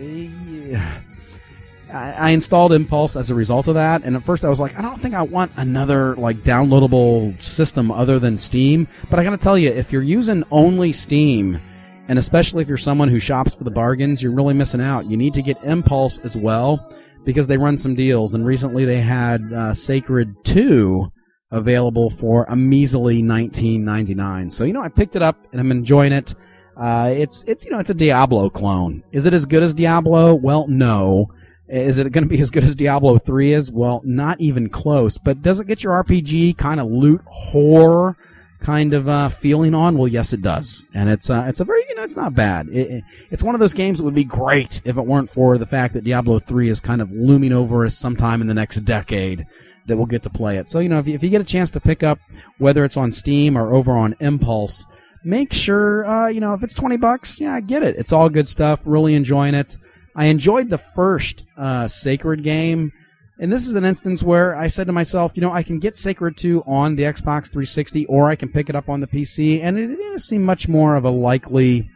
I, 1.93 2.13
I 2.13 2.31
installed 2.31 2.73
Impulse 2.73 3.17
as 3.17 3.31
a 3.31 3.35
result 3.35 3.69
of 3.69 3.75
that. 3.75 4.03
And 4.05 4.17
at 4.17 4.25
first, 4.25 4.45
I 4.45 4.49
was 4.49 4.61
like, 4.61 4.79
I 4.79 4.83
don't 4.83 5.01
think 5.01 5.15
I 5.15 5.23
want 5.23 5.53
another 5.57 6.17
like 6.17 6.43
downloadable 6.43 7.41
system 7.43 7.91
other 7.91 8.19
than 8.19 8.39
Steam. 8.39 8.89
But 9.09 9.19
I 9.19 9.25
got 9.25 9.31
to 9.31 9.37
tell 9.37 9.59
you, 9.59 9.71
if 9.71 9.93
you're 9.93 10.03
using 10.03 10.45
only 10.51 10.93
Steam, 10.93 11.61
and 12.09 12.19
especially 12.19 12.63
if 12.63 12.69
you're 12.69 12.77
someone 12.77 13.09
who 13.09 13.21
shops 13.21 13.55
for 13.55 13.65
the 13.65 13.71
bargains, 13.71 14.23
you're 14.23 14.33
really 14.33 14.55
missing 14.55 14.81
out. 14.81 15.07
You 15.07 15.17
need 15.17 15.35
to 15.35 15.43
get 15.43 15.63
Impulse 15.63 16.19
as 16.21 16.37
well 16.37 16.93
because 17.25 17.47
they 17.47 17.59
run 17.59 17.77
some 17.77 17.95
deals. 17.95 18.35
And 18.35 18.45
recently, 18.45 18.85
they 18.85 19.01
had 19.01 19.53
uh, 19.53 19.75
Sacred 19.75 20.35
Two 20.45 21.13
available 21.53 22.11
for 22.11 22.45
a 22.45 22.57
measly 22.57 23.23
19.99. 23.23 24.53
So 24.53 24.65
you 24.65 24.73
know, 24.73 24.83
I 24.83 24.89
picked 24.89 25.17
it 25.17 25.23
up 25.23 25.37
and 25.53 25.61
I'm 25.61 25.71
enjoying 25.71 26.13
it. 26.13 26.35
Uh, 26.77 27.13
it's 27.15 27.45
it's 27.45 27.65
you 27.65 27.71
know 27.71 27.79
it's 27.79 27.91
a 27.91 27.95
Diablo 27.95 28.49
clone. 28.49 29.03
Is 29.13 29.27
it 29.27 29.35
as 29.35 29.45
good 29.45 29.63
as 29.63 29.75
Diablo? 29.75 30.35
Well, 30.35 30.67
no. 30.69 31.31
Is 31.71 31.99
it 31.99 32.11
going 32.11 32.25
to 32.25 32.29
be 32.29 32.41
as 32.41 32.50
good 32.50 32.65
as 32.65 32.75
Diablo 32.75 33.19
3 33.19 33.53
is? 33.53 33.71
Well, 33.71 34.03
not 34.05 34.41
even 34.41 34.69
close. 34.69 35.19
But 35.19 35.41
does 35.41 35.61
it 35.61 35.69
get 35.69 35.85
your 35.85 36.03
RPG 36.03 36.57
kind 36.59 36.81
of 36.81 36.91
loot 36.91 37.21
horror 37.27 38.17
kind 38.59 38.93
of 38.93 39.09
uh, 39.09 39.29
feeling 39.29 39.73
on? 39.73 39.97
Well, 39.97 40.09
yes, 40.09 40.33
it 40.33 40.43
does, 40.43 40.85
and 40.95 41.09
it's 41.09 41.31
uh, 41.31 41.45
it's 41.47 41.61
a 41.61 41.65
very 41.65 41.83
you 41.89 41.95
know 41.95 42.03
it's 42.03 42.17
not 42.17 42.35
bad. 42.35 42.69
It, 42.69 42.91
it, 42.91 43.05
it's 43.31 43.43
one 43.45 43.55
of 43.55 43.61
those 43.61 43.73
games 43.73 43.99
that 43.99 44.05
would 44.05 44.15
be 44.15 44.25
great 44.25 44.81
if 44.85 44.97
it 44.97 45.07
weren't 45.07 45.31
for 45.31 45.59
the 45.59 45.67
fact 45.67 45.95
that 45.95 46.03
Diablo 46.03 46.41
3 46.41 46.69
is 46.69 46.81
kind 46.81 47.00
of 47.00 47.11
looming 47.12 47.53
over 47.53 47.85
us 47.87 47.97
sometime 47.97 48.41
in 48.41 48.49
the 48.49 48.55
next 48.55 48.81
decade 48.81 49.47
that 49.87 49.97
we'll 49.97 50.07
get 50.07 50.25
to 50.25 50.31
play 50.31 50.59
it. 50.59 50.69
So 50.69 50.81
you 50.81 50.89
know 50.89 50.99
if 50.99 51.07
you, 51.07 51.15
if 51.15 51.23
you 51.23 51.31
get 51.31 51.41
a 51.41 51.45
chance 51.45 51.71
to 51.73 51.81
pick 51.81 52.03
up 52.03 52.19
whether 52.59 52.85
it's 52.85 52.97
on 52.97 53.12
Steam 53.12 53.57
or 53.57 53.73
over 53.73 53.93
on 53.93 54.17
Impulse, 54.19 54.87
make 55.25 55.53
sure 55.53 56.05
uh, 56.05 56.27
you 56.27 56.41
know 56.41 56.53
if 56.55 56.65
it's 56.65 56.75
twenty 56.75 56.97
bucks, 56.97 57.41
yeah, 57.41 57.61
get 57.61 57.85
it. 57.85 57.95
It's 57.97 58.12
all 58.12 58.29
good 58.29 58.49
stuff. 58.49 58.81
Really 58.85 59.15
enjoying 59.15 59.55
it. 59.55 59.77
I 60.14 60.26
enjoyed 60.26 60.69
the 60.69 60.79
first 60.79 61.45
uh, 61.57 61.87
Sacred 61.88 62.43
game. 62.43 62.93
And 63.38 63.50
this 63.50 63.67
is 63.67 63.75
an 63.75 63.85
instance 63.85 64.23
where 64.23 64.55
I 64.55 64.67
said 64.67 64.87
to 64.88 64.93
myself, 64.93 65.33
you 65.35 65.40
know, 65.40 65.52
I 65.52 65.62
can 65.62 65.79
get 65.79 65.97
Sacred 65.97 66.37
2 66.37 66.64
on 66.67 66.97
the 66.97 67.05
Xbox 67.05 67.47
360 67.47 68.05
or 68.07 68.29
I 68.29 68.37
can 68.37 68.50
pick 68.50 68.69
it 68.69 68.76
up 68.76 68.88
on 68.88 69.00
the 69.00 69.07
PC. 69.07 69.62
And 69.62 69.79
it, 69.79 69.90
it 69.90 70.21
seemed 70.21 70.45
much 70.45 70.69
more 70.69 70.95
of 70.95 71.05
a 71.05 71.11
likely 71.11 71.88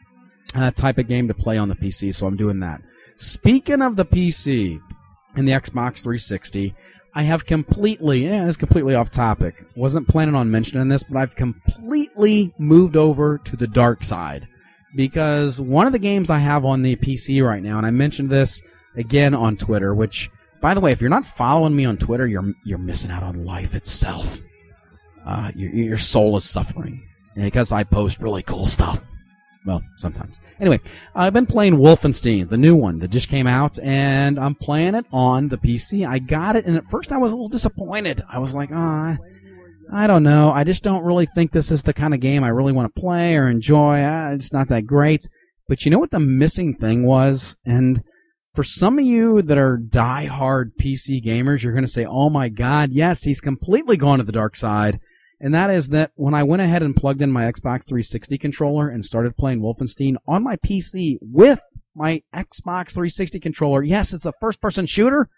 uh, 0.55 0.71
type 0.71 0.99
of 0.99 1.09
game 1.09 1.29
to 1.29 1.35
play 1.35 1.59
on 1.59 1.69
the 1.69 1.75
PC, 1.75 2.15
so 2.15 2.27
I'm 2.27 2.37
doing 2.37 2.61
that. 2.61 2.81
Speaking 3.17 3.83
of 3.83 3.97
the 3.97 4.07
PC 4.07 4.81
and 5.37 5.47
the 5.47 5.53
Xbox 5.53 6.03
360, 6.03 6.75
I 7.15 7.23
have 7.23 7.47
completely, 7.47 8.25
yeah, 8.25 8.49
it's 8.49 8.57
completely 8.57 8.95
off 8.95 9.11
topic. 9.11 9.55
Wasn't 9.77 10.09
planning 10.09 10.35
on 10.35 10.51
mentioning 10.51 10.89
this, 10.89 11.05
but 11.05 11.19
I've 11.19 11.37
completely 11.37 12.53
moved 12.59 12.97
over 12.97 13.39
to 13.39 13.57
the 13.57 13.69
dark 13.69 14.03
side 14.03 14.49
because 14.95 15.61
one 15.61 15.87
of 15.87 15.93
the 15.93 15.99
games 15.99 16.31
I 16.31 16.39
have 16.39 16.65
on 16.65 16.83
the 16.83 16.97
PC 16.97 17.45
right 17.45 17.63
now, 17.63 17.79
and 17.79 17.87
I 17.87 17.91
mentioned 17.91 18.31
this 18.31 18.63
again 18.97 19.35
on 19.35 19.57
Twitter, 19.57 19.95
which, 19.95 20.31
by 20.61 20.75
the 20.75 20.81
way, 20.81 20.93
if 20.93 21.01
you're 21.01 21.11
not 21.11 21.27
following 21.27 21.75
me 21.75 21.85
on 21.85 21.97
Twitter, 21.97 22.27
you're 22.27 22.53
you're 22.65 22.79
missing 22.79 23.11
out 23.11 23.23
on 23.23 23.45
life 23.45 23.75
itself. 23.75 24.41
Uh, 25.27 25.51
your, 25.55 25.71
your 25.71 25.97
soul 25.97 26.37
is 26.37 26.49
suffering 26.49 27.07
because 27.35 27.73
I 27.73 27.85
post 27.85 28.21
really 28.21 28.43
cool 28.43 28.67
stuff. 28.67 29.03
Well, 29.67 29.83
sometimes. 29.97 30.41
Anyway, 30.61 30.81
I've 31.15 31.33
been 31.33 31.47
playing 31.47 31.77
Wolfenstein, 31.77 32.51
the 32.51 32.59
new 32.59 32.77
one 32.77 32.99
that 32.99 33.09
just 33.09 33.31
came 33.31 33.47
out, 33.47 33.79
and 33.79 34.39
I'm 34.39 34.55
playing 34.55 34.95
it 34.95 35.07
on 35.11 35.49
the 35.49 35.57
PC. 35.57 36.07
I 36.07 36.19
got 36.19 36.57
it, 36.57 36.67
and 36.67 36.77
at 36.77 36.85
first 36.91 37.13
I 37.13 37.17
was 37.17 37.33
a 37.33 37.35
little 37.35 37.49
disappointed. 37.49 38.23
I 38.29 38.39
was 38.39 38.55
like, 38.55 38.71
ah. 38.73 39.17
I 39.93 40.07
don't 40.07 40.23
know. 40.23 40.51
I 40.51 40.65
just 40.65 40.83
don't 40.83 41.05
really 41.05 41.27
think 41.27 41.53
this 41.53 41.71
is 41.71 41.83
the 41.83 41.93
kind 41.93 42.15
of 42.15 42.21
game 42.21 42.43
I 42.45 42.49
really 42.49 42.73
want 42.73 42.95
to 42.95 43.01
play 43.01 43.37
or 43.37 43.49
enjoy. 43.49 43.99
It's 44.33 44.53
not 44.53 44.69
that 44.69 44.87
great. 44.87 45.29
But 45.69 45.85
you 45.85 45.91
know 45.91 45.99
what 45.99 46.11
the 46.11 46.21
missing 46.21 46.75
thing 46.75 47.07
was? 47.07 47.57
And 47.65 48.03
for 48.53 48.63
some 48.63 48.99
of 48.99 49.05
you 49.05 49.43
that 49.43 49.59
are 49.59 49.77
die-hard 49.77 50.73
PC 50.81 51.25
gamers, 51.25 51.63
you're 51.63 51.73
going 51.73 51.85
to 51.85 51.91
say, 51.91 52.05
oh 52.05 52.31
my 52.31 52.49
god, 52.49 52.91
yes, 52.93 53.23
he's 53.23 53.41
completely 53.41 53.97
gone 53.97 54.19
to 54.19 54.25
the 54.25 54.33
dark 54.33 54.57
side. 54.57 55.01
And 55.41 55.53
that 55.55 55.71
is 55.71 55.89
that 55.89 56.13
when 56.15 56.35
I 56.35 56.43
went 56.43 56.63
ahead 56.63 56.83
and 56.83 56.95
plugged 56.95 57.21
in 57.21 57.33
my 57.33 57.43
Xbox 57.43 57.87
360 57.87 58.39
controller 58.39 58.89
and 58.89 59.05
started 59.05 59.37
playing 59.37 59.61
Wolfenstein 59.61 60.17
on 60.27 60.43
my 60.45 60.57
PC 60.57 61.19
with 61.21 61.61
my 61.95 62.23
Xbox 62.35 62.93
360 62.93 63.41
controller, 63.41 63.83
yes, 63.83 64.13
it's 64.13 64.25
a 64.25 64.33
first 64.41 64.61
person 64.61 64.87
shooter, 64.87 65.29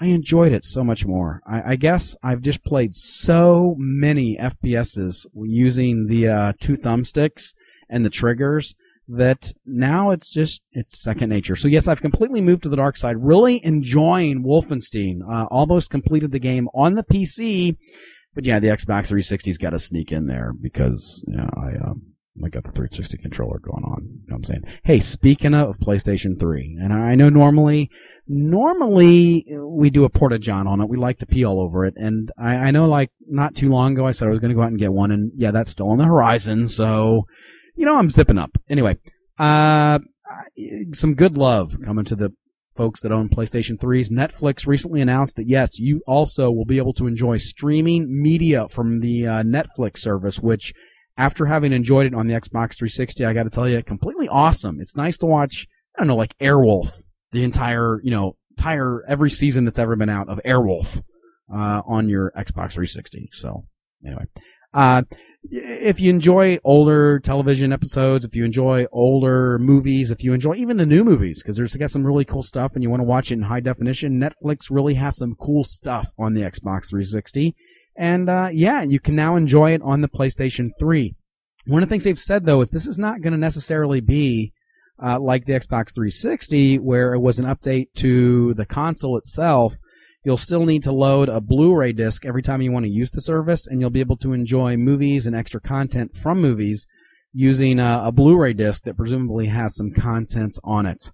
I 0.00 0.06
enjoyed 0.06 0.52
it 0.52 0.64
so 0.64 0.82
much 0.82 1.06
more. 1.06 1.40
I, 1.46 1.72
I, 1.72 1.76
guess 1.76 2.16
I've 2.22 2.40
just 2.40 2.64
played 2.64 2.94
so 2.94 3.76
many 3.78 4.36
FPSs 4.36 5.26
using 5.34 6.08
the 6.08 6.28
uh, 6.28 6.52
two 6.60 6.76
thumbsticks 6.76 7.54
and 7.88 8.04
the 8.04 8.10
triggers 8.10 8.74
that 9.06 9.52
now 9.66 10.10
it's 10.10 10.30
just 10.30 10.62
it's 10.72 11.00
second 11.00 11.28
nature. 11.28 11.54
So 11.56 11.68
yes, 11.68 11.88
I've 11.88 12.00
completely 12.00 12.40
moved 12.40 12.62
to 12.64 12.68
the 12.68 12.76
dark 12.76 12.96
side. 12.96 13.16
Really 13.18 13.64
enjoying 13.64 14.42
Wolfenstein. 14.42 15.20
Uh, 15.22 15.44
almost 15.46 15.90
completed 15.90 16.32
the 16.32 16.38
game 16.38 16.68
on 16.74 16.94
the 16.94 17.04
PC, 17.04 17.76
but 18.34 18.44
yeah, 18.44 18.58
the 18.58 18.68
Xbox 18.68 19.12
360's 19.12 19.58
got 19.58 19.70
to 19.70 19.78
sneak 19.78 20.10
in 20.10 20.26
there 20.26 20.52
because 20.52 21.22
you 21.28 21.36
know, 21.36 21.50
I 21.56 21.88
um, 21.88 22.14
I 22.44 22.48
got 22.48 22.64
the 22.64 22.72
360 22.72 23.18
controller 23.18 23.58
going 23.58 23.84
on. 23.84 24.02
You 24.02 24.28
know 24.28 24.34
what 24.34 24.36
I'm 24.36 24.44
saying? 24.44 24.64
Hey, 24.82 25.00
speaking 25.00 25.54
of 25.54 25.78
PlayStation 25.78 26.38
3, 26.38 26.78
and 26.80 26.92
I 26.92 27.14
know 27.14 27.28
normally 27.28 27.90
Normally, 28.26 29.46
we 29.60 29.90
do 29.90 30.04
a 30.04 30.08
porta 30.08 30.38
john 30.38 30.66
on 30.66 30.80
it. 30.80 30.88
We 30.88 30.96
like 30.96 31.18
to 31.18 31.26
pee 31.26 31.44
all 31.44 31.60
over 31.60 31.84
it. 31.84 31.94
And 31.96 32.32
I, 32.38 32.54
I 32.54 32.70
know, 32.70 32.86
like, 32.86 33.10
not 33.26 33.54
too 33.54 33.68
long 33.68 33.92
ago, 33.92 34.06
I 34.06 34.12
said 34.12 34.28
I 34.28 34.30
was 34.30 34.40
going 34.40 34.48
to 34.50 34.54
go 34.54 34.62
out 34.62 34.70
and 34.70 34.78
get 34.78 34.92
one. 34.92 35.10
And 35.10 35.32
yeah, 35.36 35.50
that's 35.50 35.70
still 35.70 35.90
on 35.90 35.98
the 35.98 36.04
horizon. 36.04 36.68
So, 36.68 37.26
you 37.76 37.84
know, 37.84 37.96
I'm 37.96 38.08
zipping 38.08 38.38
up. 38.38 38.56
Anyway, 38.68 38.94
uh, 39.38 39.98
some 40.92 41.14
good 41.14 41.36
love 41.36 41.76
coming 41.84 42.06
to 42.06 42.16
the 42.16 42.30
folks 42.74 43.02
that 43.02 43.12
own 43.12 43.28
PlayStation 43.28 43.78
3s. 43.78 44.10
Netflix 44.10 44.66
recently 44.66 45.00
announced 45.00 45.36
that 45.36 45.48
yes, 45.48 45.78
you 45.78 46.02
also 46.06 46.50
will 46.50 46.64
be 46.64 46.78
able 46.78 46.94
to 46.94 47.06
enjoy 47.06 47.36
streaming 47.36 48.22
media 48.22 48.68
from 48.68 49.00
the 49.00 49.26
uh, 49.26 49.42
Netflix 49.42 49.98
service, 49.98 50.40
which 50.40 50.72
after 51.16 51.46
having 51.46 51.72
enjoyed 51.72 52.06
it 52.06 52.14
on 52.14 52.26
the 52.26 52.34
Xbox 52.34 52.76
360, 52.76 53.24
I 53.24 53.32
got 53.32 53.44
to 53.44 53.50
tell 53.50 53.68
you, 53.68 53.82
completely 53.82 54.28
awesome. 54.28 54.80
It's 54.80 54.96
nice 54.96 55.18
to 55.18 55.26
watch, 55.26 55.66
I 55.94 56.00
don't 56.00 56.08
know, 56.08 56.16
like 56.16 56.36
Airwolf 56.38 56.90
the 57.34 57.44
entire, 57.44 58.00
you 58.02 58.10
know, 58.10 58.36
entire 58.56 59.04
every 59.06 59.30
season 59.30 59.64
that's 59.64 59.78
ever 59.78 59.96
been 59.96 60.08
out 60.08 60.28
of 60.28 60.40
Airwolf 60.44 61.02
uh, 61.52 61.82
on 61.86 62.08
your 62.08 62.32
Xbox 62.36 62.72
360. 62.72 63.30
So 63.32 63.64
anyway, 64.06 64.24
uh, 64.72 65.02
if 65.50 66.00
you 66.00 66.10
enjoy 66.10 66.58
older 66.64 67.18
television 67.18 67.72
episodes, 67.72 68.24
if 68.24 68.34
you 68.34 68.44
enjoy 68.44 68.86
older 68.92 69.58
movies, 69.58 70.10
if 70.10 70.22
you 70.22 70.32
enjoy 70.32 70.54
even 70.54 70.76
the 70.76 70.86
new 70.86 71.04
movies, 71.04 71.42
because 71.42 71.56
there's 71.56 71.76
got 71.76 71.90
some 71.90 72.06
really 72.06 72.24
cool 72.24 72.42
stuff, 72.42 72.72
and 72.74 72.82
you 72.82 72.88
want 72.88 73.00
to 73.00 73.06
watch 73.06 73.30
it 73.30 73.34
in 73.34 73.42
high 73.42 73.60
definition, 73.60 74.20
Netflix 74.20 74.70
really 74.70 74.94
has 74.94 75.16
some 75.16 75.34
cool 75.34 75.64
stuff 75.64 76.12
on 76.18 76.34
the 76.34 76.42
Xbox 76.42 76.88
360. 76.88 77.54
And 77.96 78.28
uh, 78.28 78.48
yeah, 78.52 78.82
you 78.82 79.00
can 79.00 79.16
now 79.16 79.36
enjoy 79.36 79.72
it 79.72 79.82
on 79.82 80.00
the 80.00 80.08
PlayStation 80.08 80.70
3. 80.78 81.14
One 81.66 81.82
of 81.82 81.88
the 81.88 81.92
things 81.92 82.04
they've 82.04 82.18
said 82.18 82.46
though 82.46 82.60
is 82.60 82.70
this 82.70 82.86
is 82.86 82.98
not 82.98 83.20
going 83.20 83.32
to 83.32 83.38
necessarily 83.38 84.00
be 84.00 84.52
uh, 85.02 85.18
like 85.18 85.46
the 85.46 85.52
Xbox 85.52 85.94
360, 85.94 86.78
where 86.78 87.14
it 87.14 87.20
was 87.20 87.38
an 87.38 87.46
update 87.46 87.88
to 87.96 88.54
the 88.54 88.66
console 88.66 89.16
itself, 89.16 89.76
you'll 90.24 90.36
still 90.36 90.64
need 90.64 90.82
to 90.84 90.92
load 90.92 91.28
a 91.28 91.40
Blu-ray 91.40 91.92
disc 91.92 92.24
every 92.24 92.42
time 92.42 92.62
you 92.62 92.72
want 92.72 92.84
to 92.84 92.90
use 92.90 93.10
the 93.10 93.20
service, 93.20 93.66
and 93.66 93.80
you'll 93.80 93.90
be 93.90 94.00
able 94.00 94.16
to 94.18 94.32
enjoy 94.32 94.76
movies 94.76 95.26
and 95.26 95.36
extra 95.36 95.60
content 95.60 96.14
from 96.14 96.40
movies 96.40 96.86
using 97.32 97.80
a, 97.80 98.02
a 98.04 98.12
Blu-ray 98.12 98.52
disc 98.52 98.84
that 98.84 98.96
presumably 98.96 99.46
has 99.46 99.76
some 99.76 99.92
content 99.92 100.58
on 100.62 100.86
it. 100.86 101.10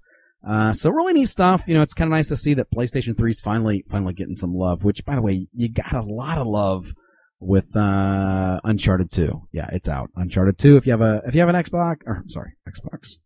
Uh, 0.46 0.72
so 0.72 0.90
really 0.90 1.12
neat 1.12 1.28
stuff. 1.28 1.64
You 1.66 1.74
know, 1.74 1.82
it's 1.82 1.94
kind 1.94 2.08
of 2.08 2.12
nice 2.12 2.28
to 2.28 2.36
see 2.36 2.54
that 2.54 2.70
PlayStation 2.70 3.16
3 3.16 3.30
is 3.30 3.40
finally 3.40 3.84
finally 3.90 4.14
getting 4.14 4.34
some 4.34 4.54
love. 4.54 4.84
Which, 4.84 5.04
by 5.04 5.14
the 5.14 5.22
way, 5.22 5.46
you 5.52 5.68
got 5.68 5.92
a 5.92 6.02
lot 6.02 6.38
of 6.38 6.46
love 6.46 6.94
with 7.40 7.76
uh, 7.76 8.60
Uncharted 8.64 9.10
2. 9.10 9.48
Yeah, 9.52 9.68
it's 9.72 9.88
out. 9.88 10.10
Uncharted 10.16 10.58
2. 10.58 10.76
If 10.76 10.86
you 10.86 10.92
have 10.92 11.02
a 11.02 11.22
if 11.26 11.34
you 11.34 11.40
have 11.40 11.48
an 11.50 11.56
Xbox, 11.56 11.98
or 12.06 12.22
sorry, 12.28 12.52
Xbox. 12.68 13.16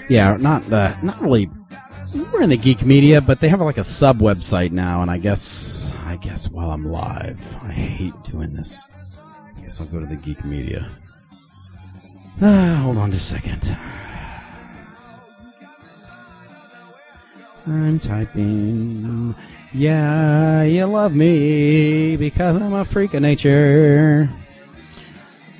Yeah, 0.09 0.37
not 0.37 0.71
uh, 0.71 0.95
not 1.03 1.21
really. 1.21 1.49
We're 2.31 2.41
in 2.43 2.49
the 2.49 2.57
geek 2.57 2.85
media, 2.85 3.19
but 3.19 3.41
they 3.41 3.49
have 3.49 3.59
like 3.59 3.77
a 3.77 3.83
sub 3.83 4.19
website 4.19 4.71
now, 4.71 5.01
and 5.01 5.11
I 5.11 5.17
guess 5.17 5.91
I 6.05 6.15
guess 6.15 6.49
while 6.49 6.71
I'm 6.71 6.85
live, 6.85 7.39
I 7.63 7.71
hate 7.71 8.13
doing 8.23 8.53
this. 8.53 8.89
I 9.57 9.61
guess 9.61 9.81
I'll 9.81 9.87
go 9.87 9.99
to 9.99 10.05
the 10.05 10.15
geek 10.15 10.43
media. 10.45 10.89
Ah, 12.41 12.79
hold 12.83 12.97
on 12.97 13.11
just 13.11 13.31
a 13.31 13.35
second. 13.35 13.77
I'm 17.67 17.99
typing. 17.99 19.35
Yeah, 19.73 20.63
you 20.63 20.85
love 20.85 21.13
me 21.13 22.15
because 22.15 22.61
I'm 22.61 22.73
a 22.73 22.85
freak 22.85 23.13
of 23.13 23.21
nature. 23.21 24.29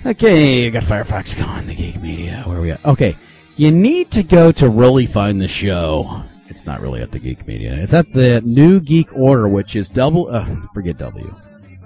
Okay, 0.05 0.67
I 0.67 0.69
got 0.69 0.83
Firefox 0.83 1.37
going. 1.37 1.67
The 1.67 1.75
geek 1.75 2.01
media. 2.01 2.43
Where 2.45 2.59
are 2.59 2.61
we 2.61 2.71
at? 2.71 2.85
Okay. 2.85 3.17
You 3.57 3.71
need 3.71 4.11
to 4.11 4.21
go 4.21 4.51
to 4.51 4.69
really 4.69 5.07
find 5.07 5.41
the 5.41 5.47
show. 5.47 6.23
It's 6.47 6.67
not 6.67 6.79
really 6.79 7.01
at 7.01 7.11
the 7.11 7.17
Geek 7.17 7.47
Media. 7.47 7.73
It's 7.73 7.93
at 7.93 8.13
the 8.13 8.41
New 8.41 8.79
Geek 8.79 9.11
Order, 9.17 9.47
which 9.47 9.75
is 9.75 9.89
double. 9.89 10.29
Uh, 10.29 10.61
forget 10.75 10.99
W. 10.99 11.35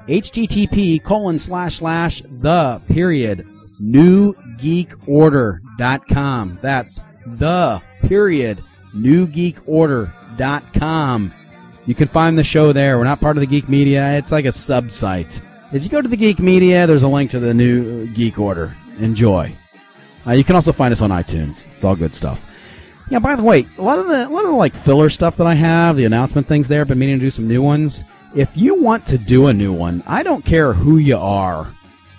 HTTP 0.08 1.02
colon 1.02 1.40
slash 1.40 1.78
slash 1.78 2.22
the 2.30 2.82
period 2.90 3.48
new 3.80 4.34
geek 4.58 4.92
order 5.08 5.62
dot 5.78 6.06
com. 6.08 6.60
That's 6.62 7.02
the 7.26 7.82
period 8.02 8.62
new 8.94 9.26
geek 9.26 9.58
order 9.66 10.12
dot 10.38 10.64
com. 10.74 11.32
You 11.86 11.96
can 11.96 12.10
find 12.10 12.38
the 12.38 12.44
show 12.44 12.74
there. 12.74 12.98
We're 12.98 13.06
not 13.06 13.22
part 13.22 13.38
of 13.38 13.42
the 13.42 13.48
Geek 13.48 13.70
Media. 13.70 14.18
It's 14.18 14.32
like 14.32 14.46
a 14.46 14.52
sub 14.52 14.92
site. 14.92 15.42
If 15.72 15.84
you 15.84 15.90
go 15.90 16.02
to 16.02 16.08
the 16.08 16.18
Geek 16.18 16.40
Media, 16.40 16.86
there's 16.86 17.04
a 17.04 17.08
link 17.08 17.32
to 17.32 17.40
the 17.40 17.54
new 17.54 18.08
Geek 18.08 18.38
Order. 18.38 18.76
Enjoy. 19.00 19.52
Uh, 20.26 20.32
you 20.32 20.44
can 20.44 20.56
also 20.56 20.72
find 20.72 20.92
us 20.92 21.02
on 21.02 21.10
iTunes. 21.10 21.68
It's 21.76 21.84
all 21.84 21.96
good 21.96 22.14
stuff. 22.14 22.48
Yeah. 23.10 23.20
By 23.20 23.36
the 23.36 23.44
way, 23.44 23.66
a 23.78 23.82
lot 23.82 24.00
of 24.00 24.08
the 24.08 24.28
a 24.28 24.30
lot 24.30 24.46
of 24.46 24.52
the 24.52 24.56
like 24.56 24.76
filler 24.76 25.10
stuff 25.10 25.38
that 25.38 25.48
I 25.48 25.54
have, 25.54 25.98
the 25.98 26.06
announcement 26.06 26.48
things 26.48 26.68
there. 26.68 26.82
I've 26.82 26.88
been 26.88 27.00
meaning 27.00 27.20
to 27.20 27.26
do 27.26 27.32
some 27.32 27.48
new 27.48 27.62
ones. 27.62 28.04
If 28.36 28.56
you 28.56 28.82
want 28.82 29.06
to 29.08 29.18
do 29.18 29.48
a 29.48 29.54
new 29.54 29.74
one, 29.74 30.02
I 30.08 30.24
don't 30.24 30.46
care 30.46 30.74
who 30.74 30.98
you 30.98 31.18
are. 31.18 31.68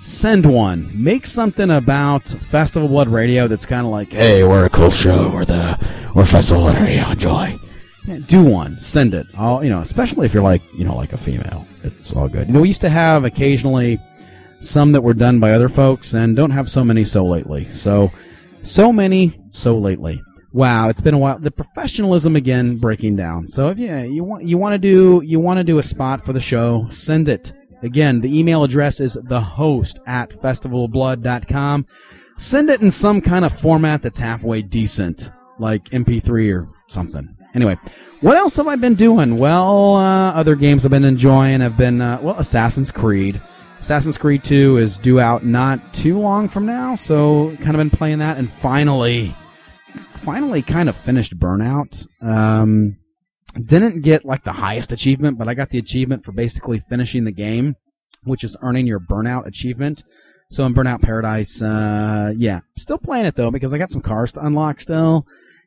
Send 0.00 0.44
one. 0.44 0.90
Make 0.92 1.26
something 1.26 1.70
about 1.70 2.24
Festival 2.24 2.88
Blood 2.88 3.08
Radio 3.08 3.46
that's 3.46 3.64
kind 3.64 3.86
of 3.86 3.92
like, 3.92 4.08
hey, 4.08 4.42
we're 4.42 4.66
a 4.66 4.70
cool 4.70 4.90
show. 4.90 5.30
We're 5.30 5.44
the 5.44 5.78
we're 6.14 6.26
Festival 6.26 6.64
Blood 6.64 6.82
Radio. 6.82 7.08
Enjoy. 7.08 7.56
Yeah, 8.04 8.18
do 8.26 8.42
one. 8.42 8.78
Send 8.80 9.14
it. 9.14 9.26
I'll, 9.38 9.62
you 9.62 9.70
know, 9.70 9.80
especially 9.80 10.26
if 10.26 10.34
you're 10.34 10.42
like, 10.42 10.60
you 10.74 10.84
know, 10.84 10.96
like 10.96 11.12
a 11.12 11.16
female. 11.16 11.66
It's 11.84 12.12
all 12.12 12.28
good. 12.28 12.48
You 12.48 12.54
know, 12.54 12.60
we 12.60 12.68
used 12.68 12.80
to 12.80 12.90
have 12.90 13.24
occasionally 13.24 14.00
some 14.62 14.92
that 14.92 15.02
were 15.02 15.14
done 15.14 15.40
by 15.40 15.52
other 15.52 15.68
folks, 15.68 16.14
and 16.14 16.36
don't 16.36 16.50
have 16.50 16.70
so 16.70 16.84
many 16.84 17.04
so 17.04 17.24
lately. 17.24 17.72
So, 17.72 18.10
so 18.62 18.92
many 18.92 19.38
so 19.50 19.76
lately. 19.76 20.22
Wow, 20.52 20.88
it's 20.88 21.00
been 21.00 21.14
a 21.14 21.18
while. 21.18 21.38
The 21.38 21.50
professionalism 21.50 22.36
again 22.36 22.76
breaking 22.76 23.16
down. 23.16 23.48
So 23.48 23.68
if 23.68 23.78
yeah, 23.78 24.02
you 24.02 24.22
want 24.22 24.44
you 24.44 24.58
want 24.58 24.74
to 24.74 24.78
do 24.78 25.22
you 25.24 25.40
want 25.40 25.58
to 25.58 25.64
do 25.64 25.78
a 25.78 25.82
spot 25.82 26.24
for 26.24 26.32
the 26.32 26.40
show, 26.40 26.86
send 26.90 27.28
it. 27.28 27.52
Again, 27.82 28.20
the 28.20 28.38
email 28.38 28.62
address 28.62 29.00
is 29.00 29.18
the 29.24 29.40
host 29.40 29.98
at 30.06 30.30
festivalblood.com. 30.30 31.86
Send 32.36 32.70
it 32.70 32.80
in 32.80 32.90
some 32.90 33.20
kind 33.20 33.44
of 33.44 33.58
format 33.58 34.02
that's 34.02 34.18
halfway 34.18 34.62
decent, 34.62 35.30
like 35.58 35.84
MP3 35.86 36.54
or 36.54 36.68
something. 36.86 37.34
Anyway, 37.54 37.76
what 38.20 38.36
else 38.36 38.56
have 38.56 38.68
I 38.68 38.76
been 38.76 38.94
doing? 38.94 39.36
Well, 39.36 39.96
uh, 39.96 40.32
other 40.32 40.54
games 40.54 40.84
I've 40.84 40.90
been 40.90 41.04
enjoying 41.04 41.60
have 41.60 41.76
been, 41.76 42.00
uh, 42.00 42.20
well, 42.22 42.38
Assassin's 42.38 42.90
Creed. 42.90 43.40
Assassin's 43.82 44.16
Creed 44.16 44.44
2 44.44 44.76
is 44.76 44.96
due 44.96 45.18
out 45.18 45.44
not 45.44 45.92
too 45.92 46.16
long 46.16 46.48
from 46.48 46.64
now, 46.66 46.94
so 46.94 47.52
kind 47.56 47.70
of 47.70 47.78
been 47.78 47.90
playing 47.90 48.20
that, 48.20 48.38
and 48.38 48.48
finally, 48.48 49.34
finally 50.18 50.62
kind 50.62 50.88
of 50.88 50.96
finished 50.96 51.36
Burnout. 51.36 52.06
Um, 52.22 52.94
didn't 53.60 54.02
get 54.02 54.24
like 54.24 54.44
the 54.44 54.52
highest 54.52 54.92
achievement, 54.92 55.36
but 55.36 55.48
I 55.48 55.54
got 55.54 55.70
the 55.70 55.80
achievement 55.80 56.24
for 56.24 56.30
basically 56.30 56.78
finishing 56.88 57.24
the 57.24 57.32
game, 57.32 57.74
which 58.22 58.44
is 58.44 58.56
earning 58.62 58.86
your 58.86 59.00
Burnout 59.00 59.46
achievement. 59.46 60.04
So 60.48 60.64
in 60.64 60.74
Burnout 60.74 61.02
Paradise, 61.02 61.60
uh, 61.60 62.32
yeah, 62.36 62.60
still 62.78 62.98
playing 62.98 63.26
it 63.26 63.34
though 63.34 63.50
because 63.50 63.74
I 63.74 63.78
got 63.78 63.90
some 63.90 64.00
cars 64.00 64.30
to 64.34 64.46
unlock 64.46 64.80
still. 64.80 65.26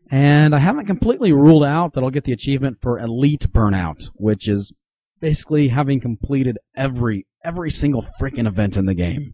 And 0.10 0.56
I 0.56 0.60
haven't 0.60 0.86
completely 0.86 1.34
ruled 1.34 1.66
out 1.66 1.94
that 1.94 2.04
I'll 2.04 2.12
get 2.12 2.24
the 2.24 2.32
achievement 2.32 2.78
for 2.80 2.98
Elite 2.98 3.48
Burnout, 3.52 4.10
which 4.14 4.48
is 4.48 4.72
basically 5.20 5.68
having 5.68 6.00
completed 6.00 6.58
every 6.78 7.26
every 7.46 7.72
single 7.72 8.06
freaking 8.20 8.48
event 8.48 8.76
in 8.76 8.86
the 8.86 8.96
game 8.96 9.34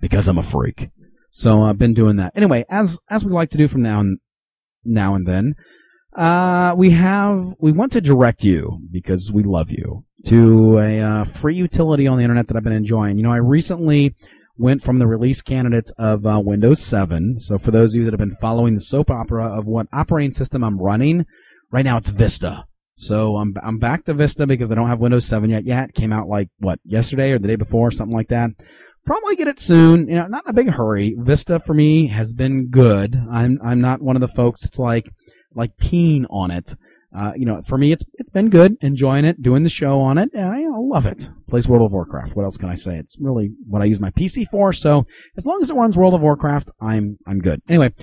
because 0.00 0.26
I'm 0.28 0.38
a 0.38 0.42
freak. 0.42 0.88
So 1.30 1.62
I've 1.62 1.78
been 1.78 1.94
doing 1.94 2.16
that. 2.16 2.32
Anyway, 2.34 2.64
as 2.68 2.98
as 3.08 3.24
we 3.24 3.30
like 3.30 3.50
to 3.50 3.58
do 3.58 3.68
from 3.68 3.82
now 3.82 4.00
and 4.00 4.18
now 4.84 5.14
and 5.14 5.26
then, 5.26 5.54
uh, 6.16 6.74
we 6.76 6.90
have 6.90 7.54
we 7.60 7.70
want 7.70 7.92
to 7.92 8.00
direct 8.00 8.42
you 8.42 8.80
because 8.90 9.30
we 9.32 9.44
love 9.44 9.70
you 9.70 10.04
to 10.26 10.78
a 10.78 11.00
uh, 11.00 11.24
free 11.24 11.54
utility 11.54 12.06
on 12.06 12.18
the 12.18 12.24
internet 12.24 12.48
that 12.48 12.56
I've 12.56 12.64
been 12.64 12.72
enjoying. 12.72 13.16
You 13.16 13.22
know, 13.22 13.32
I 13.32 13.36
recently 13.36 14.16
went 14.58 14.82
from 14.82 14.98
the 14.98 15.06
release 15.06 15.40
candidates 15.40 15.90
of 15.96 16.26
uh, 16.26 16.40
Windows 16.44 16.82
7. 16.82 17.38
So 17.38 17.56
for 17.56 17.70
those 17.70 17.94
of 17.94 17.98
you 17.98 18.04
that 18.04 18.12
have 18.12 18.18
been 18.18 18.36
following 18.40 18.74
the 18.74 18.80
soap 18.80 19.10
opera 19.10 19.46
of 19.46 19.64
what 19.64 19.86
operating 19.92 20.32
system 20.32 20.62
I'm 20.62 20.78
running, 20.78 21.24
right 21.70 21.84
now 21.84 21.96
it's 21.96 22.10
Vista. 22.10 22.66
So 23.00 23.36
I'm 23.36 23.54
I'm 23.62 23.78
back 23.78 24.04
to 24.04 24.14
Vista 24.14 24.46
because 24.46 24.70
I 24.70 24.74
don't 24.74 24.88
have 24.88 25.00
Windows 25.00 25.24
7 25.24 25.48
yet. 25.48 25.64
Yet 25.64 25.94
came 25.94 26.12
out 26.12 26.28
like 26.28 26.48
what 26.58 26.80
yesterday 26.84 27.32
or 27.32 27.38
the 27.38 27.48
day 27.48 27.56
before, 27.56 27.90
something 27.90 28.14
like 28.14 28.28
that. 28.28 28.50
Probably 29.06 29.36
get 29.36 29.48
it 29.48 29.58
soon. 29.58 30.06
You 30.06 30.16
know, 30.16 30.26
not 30.26 30.44
in 30.44 30.50
a 30.50 30.52
big 30.52 30.68
hurry. 30.68 31.16
Vista 31.18 31.60
for 31.60 31.72
me 31.72 32.08
has 32.08 32.34
been 32.34 32.68
good. 32.68 33.16
I'm 33.32 33.58
I'm 33.64 33.80
not 33.80 34.02
one 34.02 34.16
of 34.16 34.20
the 34.20 34.28
folks 34.28 34.60
that's 34.60 34.78
like 34.78 35.08
like 35.54 35.78
peeing 35.78 36.26
on 36.28 36.50
it. 36.50 36.76
Uh, 37.16 37.32
you 37.34 37.46
know, 37.46 37.62
for 37.62 37.78
me, 37.78 37.90
it's 37.90 38.04
it's 38.18 38.28
been 38.28 38.50
good, 38.50 38.76
enjoying 38.82 39.24
it, 39.24 39.40
doing 39.40 39.62
the 39.62 39.70
show 39.70 39.98
on 40.00 40.18
it. 40.18 40.28
I 40.36 40.58
you 40.60 40.70
know, 40.70 40.82
love 40.82 41.06
it. 41.06 41.30
Plays 41.48 41.66
World 41.66 41.86
of 41.86 41.92
Warcraft. 41.92 42.36
What 42.36 42.44
else 42.44 42.58
can 42.58 42.68
I 42.68 42.74
say? 42.74 42.98
It's 42.98 43.16
really 43.18 43.52
what 43.66 43.80
I 43.80 43.86
use 43.86 43.98
my 43.98 44.10
PC 44.10 44.44
for. 44.50 44.74
So 44.74 45.06
as 45.38 45.46
long 45.46 45.60
as 45.62 45.70
it 45.70 45.74
runs 45.74 45.96
World 45.96 46.12
of 46.12 46.20
Warcraft, 46.20 46.70
I'm 46.82 47.16
I'm 47.26 47.38
good. 47.38 47.62
Anyway, 47.66 47.94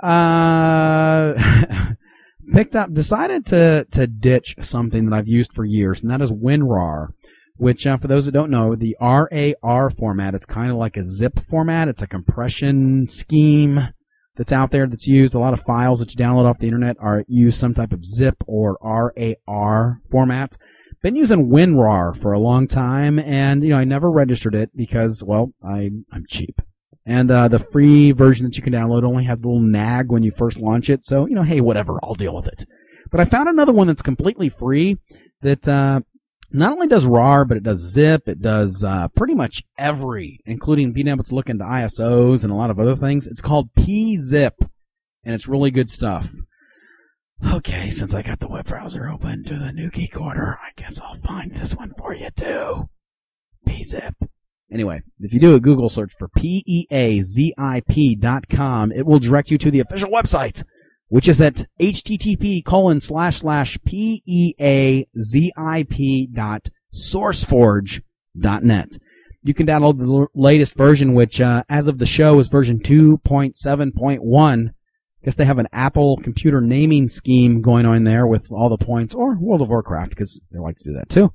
uh, 0.00 1.34
picked 2.52 2.76
up, 2.76 2.92
decided 2.92 3.46
to 3.46 3.86
to 3.92 4.06
ditch 4.06 4.56
something 4.60 5.06
that 5.06 5.16
I've 5.16 5.28
used 5.28 5.52
for 5.52 5.64
years, 5.64 6.02
and 6.02 6.10
that 6.10 6.22
is 6.22 6.32
WinRAR. 6.32 7.08
Which, 7.56 7.86
uh, 7.86 7.98
for 7.98 8.08
those 8.08 8.26
that 8.26 8.32
don't 8.32 8.50
know, 8.50 8.74
the 8.74 8.96
RAR 9.00 9.90
format 9.90 10.34
is 10.34 10.44
kind 10.44 10.72
of 10.72 10.76
like 10.76 10.96
a 10.96 11.04
zip 11.04 11.38
format. 11.48 11.86
It's 11.86 12.02
a 12.02 12.08
compression 12.08 13.06
scheme 13.06 13.78
that's 14.34 14.50
out 14.50 14.72
there 14.72 14.88
that's 14.88 15.06
used. 15.06 15.34
A 15.34 15.38
lot 15.38 15.52
of 15.52 15.60
files 15.60 16.00
that 16.00 16.10
you 16.10 16.16
download 16.16 16.46
off 16.46 16.58
the 16.58 16.66
internet 16.66 16.96
are 16.98 17.24
use 17.28 17.56
some 17.56 17.72
type 17.72 17.92
of 17.92 18.04
zip 18.04 18.36
or 18.48 18.76
RAR 18.82 20.00
format. 20.10 20.56
Been 21.00 21.14
using 21.14 21.48
WinRAR 21.48 22.20
for 22.20 22.32
a 22.32 22.40
long 22.40 22.66
time, 22.66 23.18
and 23.18 23.62
you 23.62 23.68
know 23.68 23.78
I 23.78 23.84
never 23.84 24.10
registered 24.10 24.54
it 24.54 24.70
because, 24.74 25.22
well, 25.24 25.52
I 25.62 25.90
I'm 26.10 26.24
cheap. 26.28 26.60
And 27.06 27.30
uh, 27.30 27.48
the 27.48 27.58
free 27.58 28.12
version 28.12 28.46
that 28.46 28.56
you 28.56 28.62
can 28.62 28.72
download 28.72 29.04
only 29.04 29.24
has 29.24 29.42
a 29.42 29.46
little 29.46 29.62
nag 29.62 30.10
when 30.10 30.22
you 30.22 30.30
first 30.30 30.58
launch 30.58 30.88
it. 30.88 31.04
So, 31.04 31.26
you 31.26 31.34
know, 31.34 31.42
hey, 31.42 31.60
whatever, 31.60 31.98
I'll 32.02 32.14
deal 32.14 32.34
with 32.34 32.46
it. 32.46 32.64
But 33.10 33.20
I 33.20 33.26
found 33.26 33.48
another 33.48 33.72
one 33.72 33.86
that's 33.86 34.02
completely 34.02 34.48
free 34.48 34.96
that 35.42 35.68
uh, 35.68 36.00
not 36.50 36.72
only 36.72 36.86
does 36.86 37.04
RAR, 37.04 37.44
but 37.44 37.56
it 37.56 37.62
does 37.62 37.78
zip. 37.78 38.26
It 38.26 38.40
does 38.40 38.82
uh, 38.84 39.08
pretty 39.08 39.34
much 39.34 39.62
every, 39.76 40.40
including 40.46 40.92
being 40.92 41.08
able 41.08 41.24
to 41.24 41.34
look 41.34 41.50
into 41.50 41.64
ISOs 41.64 42.42
and 42.42 42.52
a 42.52 42.56
lot 42.56 42.70
of 42.70 42.78
other 42.78 42.96
things. 42.96 43.26
It's 43.26 43.42
called 43.42 43.74
PeaZip, 43.74 44.52
and 45.24 45.34
it's 45.34 45.48
really 45.48 45.70
good 45.70 45.90
stuff. 45.90 46.30
Okay, 47.44 47.90
since 47.90 48.14
I 48.14 48.22
got 48.22 48.40
the 48.40 48.48
web 48.48 48.66
browser 48.66 49.08
open 49.08 49.44
to 49.44 49.58
the 49.58 49.90
geek 49.92 50.18
order, 50.18 50.58
I 50.62 50.80
guess 50.80 51.00
I'll 51.00 51.20
find 51.20 51.52
this 51.52 51.76
one 51.76 51.92
for 51.98 52.14
you 52.14 52.30
too. 52.34 52.88
PeaZip. 53.66 54.14
Anyway, 54.72 55.02
if 55.20 55.32
you 55.32 55.40
do 55.40 55.54
a 55.54 55.60
Google 55.60 55.88
search 55.88 56.12
for 56.18 56.28
P-E-A-Z-I-P 56.28 58.16
dot 58.16 58.48
com, 58.48 58.90
it 58.92 59.06
will 59.06 59.18
direct 59.18 59.50
you 59.50 59.58
to 59.58 59.70
the 59.70 59.80
official 59.80 60.10
website 60.10 60.64
which 61.14 61.28
is 61.28 61.40
at 61.40 61.66
http 61.78 62.64
colon 62.64 63.00
slash 63.00 63.38
slash 63.38 63.78
p-e-a-z-i-p 63.84 65.06
dot 66.32 66.68
sourceforge 66.92 68.02
dot 68.36 68.64
net. 68.64 68.98
You 69.42 69.54
can 69.54 69.64
download 69.64 69.98
the 69.98 70.06
l- 70.06 70.26
latest 70.34 70.74
version, 70.74 71.14
which 71.14 71.40
uh, 71.40 71.62
as 71.68 71.86
of 71.86 71.98
the 71.98 72.06
show 72.06 72.40
is 72.40 72.48
version 72.48 72.80
2.7.1. 72.80 74.68
I 74.68 74.72
Guess 75.24 75.36
they 75.36 75.44
have 75.44 75.58
an 75.58 75.68
Apple 75.72 76.16
computer 76.16 76.60
naming 76.60 77.06
scheme 77.06 77.60
going 77.60 77.86
on 77.86 78.02
there 78.02 78.26
with 78.26 78.50
all 78.50 78.68
the 78.68 78.84
points, 78.84 79.14
or 79.14 79.36
World 79.38 79.62
of 79.62 79.68
Warcraft 79.68 80.10
because 80.10 80.40
they 80.50 80.58
like 80.58 80.78
to 80.78 80.84
do 80.84 80.94
that 80.94 81.08
too. 81.08 81.32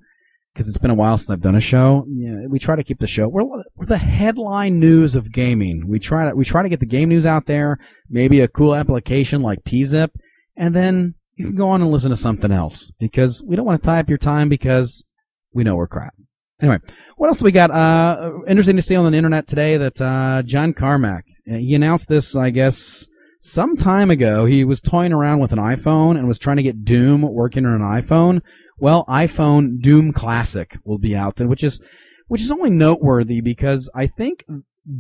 because 0.54 0.68
it's 0.68 0.78
been 0.78 0.90
a 0.90 0.94
while 0.94 1.18
since 1.18 1.30
I've 1.30 1.40
done 1.40 1.56
a 1.56 1.60
show. 1.60 2.06
Yeah, 2.08 2.46
we 2.48 2.58
try 2.58 2.76
to 2.76 2.84
keep 2.84 3.00
the 3.00 3.06
show. 3.06 3.28
We're, 3.28 3.44
we're 3.44 3.86
the 3.86 3.98
headline 3.98 4.78
news 4.78 5.14
of 5.14 5.32
gaming. 5.32 5.88
We 5.88 5.98
try 5.98 6.30
to 6.30 6.34
we 6.34 6.44
try 6.44 6.62
to 6.62 6.68
get 6.68 6.80
the 6.80 6.86
game 6.86 7.08
news 7.08 7.26
out 7.26 7.46
there. 7.46 7.78
Maybe 8.08 8.40
a 8.40 8.48
cool 8.48 8.74
application 8.74 9.42
like 9.42 9.64
PeaZip, 9.64 10.10
and 10.56 10.74
then 10.74 11.14
you 11.34 11.46
can 11.46 11.56
go 11.56 11.68
on 11.68 11.82
and 11.82 11.90
listen 11.90 12.10
to 12.10 12.16
something 12.16 12.52
else 12.52 12.92
because 12.98 13.42
we 13.42 13.56
don't 13.56 13.66
want 13.66 13.82
to 13.82 13.86
tie 13.86 14.00
up 14.00 14.08
your 14.08 14.18
time 14.18 14.48
because 14.48 15.04
we 15.52 15.64
know 15.64 15.74
we're 15.74 15.88
crap. 15.88 16.14
Anyway, 16.60 16.78
what 17.16 17.26
else 17.26 17.42
we 17.42 17.50
got? 17.52 17.70
Uh, 17.70 18.38
interesting 18.46 18.76
to 18.76 18.82
see 18.82 18.94
on 18.94 19.10
the 19.10 19.18
internet 19.18 19.48
today 19.48 19.76
that 19.76 20.00
uh, 20.00 20.42
John 20.42 20.72
Carmack 20.72 21.24
he 21.46 21.74
announced 21.74 22.08
this, 22.08 22.34
I 22.34 22.50
guess, 22.50 23.08
some 23.40 23.76
time 23.76 24.10
ago. 24.10 24.46
He 24.46 24.64
was 24.64 24.80
toying 24.80 25.12
around 25.12 25.40
with 25.40 25.52
an 25.52 25.58
iPhone 25.58 26.16
and 26.16 26.26
was 26.26 26.38
trying 26.38 26.56
to 26.56 26.62
get 26.62 26.84
Doom 26.84 27.22
working 27.22 27.66
on 27.66 27.74
an 27.74 28.02
iPhone. 28.02 28.40
Well, 28.78 29.04
iPhone 29.06 29.80
Doom 29.80 30.12
Classic 30.12 30.76
will 30.84 30.98
be 30.98 31.14
out, 31.14 31.40
which 31.40 31.62
is 31.62 31.80
which 32.26 32.42
is 32.42 32.50
only 32.50 32.70
noteworthy 32.70 33.40
because 33.40 33.90
I 33.94 34.06
think 34.06 34.44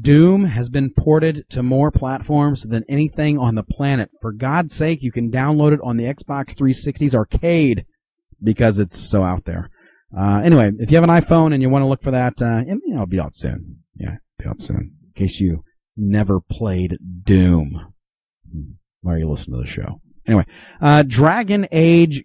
Doom 0.00 0.44
has 0.44 0.68
been 0.68 0.90
ported 0.90 1.48
to 1.50 1.62
more 1.62 1.90
platforms 1.90 2.62
than 2.62 2.84
anything 2.88 3.38
on 3.38 3.54
the 3.54 3.62
planet. 3.62 4.10
For 4.20 4.32
God's 4.32 4.74
sake, 4.74 5.02
you 5.02 5.12
can 5.12 5.30
download 5.30 5.72
it 5.72 5.80
on 5.82 5.96
the 5.96 6.04
Xbox 6.04 6.54
360's 6.54 7.14
arcade 7.14 7.84
because 8.42 8.78
it's 8.78 8.98
so 8.98 9.22
out 9.22 9.44
there. 9.44 9.70
Uh, 10.16 10.40
anyway, 10.44 10.70
if 10.78 10.90
you 10.90 10.96
have 10.96 11.04
an 11.04 11.10
iPhone 11.10 11.52
and 11.52 11.62
you 11.62 11.68
want 11.68 11.82
to 11.82 11.88
look 11.88 12.02
for 12.02 12.12
that, 12.12 12.40
uh, 12.40 12.46
and, 12.46 12.80
you 12.86 12.90
know, 12.90 13.02
it'll 13.02 13.06
be 13.06 13.20
out 13.20 13.34
soon. 13.34 13.80
Yeah, 13.96 14.16
be 14.38 14.46
out 14.46 14.60
soon. 14.60 14.92
In 15.06 15.12
case 15.14 15.40
you 15.40 15.64
never 15.96 16.40
played 16.40 16.98
Doom. 17.22 17.92
Why 19.00 19.14
are 19.14 19.18
you 19.18 19.28
listening 19.28 19.58
to 19.58 19.64
the 19.64 19.70
show? 19.70 20.00
Anyway, 20.26 20.46
uh, 20.80 21.02
Dragon 21.02 21.66
Age 21.72 22.24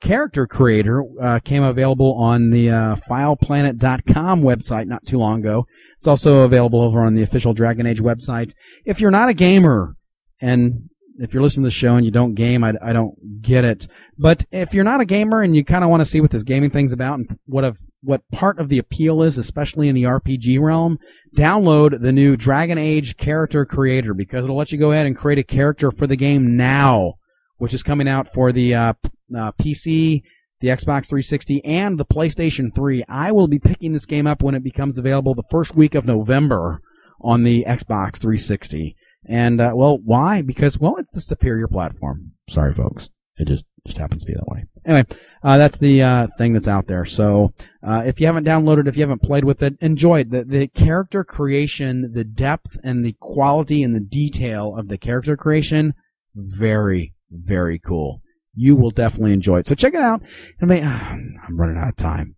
character 0.00 0.46
creator 0.46 1.02
uh, 1.20 1.40
came 1.40 1.62
available 1.62 2.14
on 2.14 2.50
the 2.50 2.70
uh, 2.70 2.96
fileplanet.com 3.08 4.42
website 4.42 4.86
not 4.86 5.04
too 5.06 5.18
long 5.18 5.40
ago. 5.40 5.66
It's 5.98 6.06
also 6.06 6.40
available 6.40 6.80
over 6.82 7.04
on 7.04 7.14
the 7.14 7.22
official 7.22 7.54
Dragon 7.54 7.86
Age 7.86 8.00
website. 8.00 8.52
If 8.84 9.00
you're 9.00 9.10
not 9.10 9.28
a 9.28 9.34
gamer, 9.34 9.96
and 10.40 10.90
if 11.18 11.32
you're 11.32 11.42
listening 11.42 11.64
to 11.64 11.68
the 11.68 11.72
show 11.72 11.96
and 11.96 12.04
you 12.04 12.10
don't 12.10 12.34
game, 12.34 12.64
I, 12.64 12.74
I 12.82 12.92
don't 12.92 13.40
get 13.40 13.64
it. 13.64 13.86
But 14.18 14.44
if 14.52 14.74
you're 14.74 14.84
not 14.84 15.00
a 15.00 15.04
gamer 15.04 15.42
and 15.42 15.54
you 15.54 15.64
kind 15.64 15.84
of 15.84 15.90
want 15.90 16.00
to 16.00 16.06
see 16.06 16.20
what 16.20 16.30
this 16.30 16.42
gaming 16.42 16.70
thing's 16.70 16.92
about 16.92 17.18
and 17.18 17.38
what 17.46 17.64
of 17.64 17.78
what 18.02 18.28
part 18.30 18.58
of 18.58 18.68
the 18.68 18.78
appeal 18.78 19.22
is, 19.22 19.38
especially 19.38 19.88
in 19.88 19.94
the 19.94 20.02
RPG 20.02 20.60
realm, 20.60 20.98
download 21.36 22.02
the 22.02 22.12
new 22.12 22.36
Dragon 22.36 22.76
Age 22.78 23.16
character 23.16 23.64
creator 23.64 24.12
because 24.12 24.44
it'll 24.44 24.56
let 24.56 24.72
you 24.72 24.78
go 24.78 24.92
ahead 24.92 25.06
and 25.06 25.16
create 25.16 25.38
a 25.38 25.44
character 25.44 25.90
for 25.90 26.06
the 26.06 26.16
game 26.16 26.56
now, 26.56 27.14
which 27.56 27.72
is 27.72 27.82
coming 27.82 28.08
out 28.08 28.32
for 28.32 28.52
the 28.52 28.74
uh, 28.74 28.92
uh, 29.36 29.52
PC, 29.52 30.22
the 30.60 30.68
Xbox 30.68 31.08
360, 31.08 31.64
and 31.64 31.98
the 31.98 32.04
PlayStation 32.04 32.74
3. 32.74 33.04
I 33.08 33.32
will 33.32 33.48
be 33.48 33.58
picking 33.58 33.92
this 33.92 34.06
game 34.06 34.26
up 34.26 34.42
when 34.42 34.54
it 34.54 34.64
becomes 34.64 34.98
available 34.98 35.34
the 35.34 35.44
first 35.50 35.74
week 35.74 35.94
of 35.94 36.06
November 36.06 36.80
on 37.20 37.42
the 37.42 37.64
Xbox 37.66 38.18
360. 38.18 38.96
And 39.26 39.60
uh, 39.60 39.72
well, 39.74 39.98
why? 39.98 40.42
Because 40.42 40.78
well, 40.78 40.96
it's 40.96 41.14
the 41.14 41.20
superior 41.20 41.68
platform. 41.68 42.32
Sorry, 42.48 42.74
folks. 42.74 43.08
It 43.36 43.48
just 43.48 43.64
just 43.86 43.98
happens 43.98 44.22
to 44.22 44.26
be 44.26 44.34
that 44.34 44.46
way. 44.46 44.64
Anyway, 44.86 45.06
uh, 45.42 45.58
that's 45.58 45.78
the 45.78 46.02
uh, 46.02 46.26
thing 46.38 46.52
that's 46.52 46.68
out 46.68 46.86
there. 46.86 47.04
So 47.04 47.52
uh, 47.82 48.02
if 48.06 48.20
you 48.20 48.26
haven't 48.26 48.46
downloaded, 48.46 48.86
if 48.86 48.96
you 48.96 49.02
haven't 49.02 49.22
played 49.22 49.44
with 49.44 49.62
it, 49.62 49.76
enjoy 49.80 50.20
it. 50.20 50.30
The, 50.30 50.44
the 50.44 50.68
character 50.68 51.24
creation, 51.24 52.12
the 52.12 52.24
depth 52.24 52.78
and 52.82 53.04
the 53.04 53.16
quality 53.20 53.82
and 53.82 53.94
the 53.94 54.00
detail 54.00 54.76
of 54.76 54.88
the 54.88 54.98
character 54.98 55.36
creation, 55.36 55.94
very 56.34 57.14
very 57.30 57.78
cool. 57.78 58.22
You 58.54 58.76
will 58.76 58.90
definitely 58.90 59.32
enjoy 59.32 59.58
it. 59.58 59.66
So 59.66 59.74
check 59.74 59.94
it 59.94 60.00
out. 60.00 60.22
I 60.60 60.66
mean, 60.66 60.84
I'm 60.84 61.60
running 61.60 61.76
out 61.76 61.88
of 61.88 61.96
time. 61.96 62.36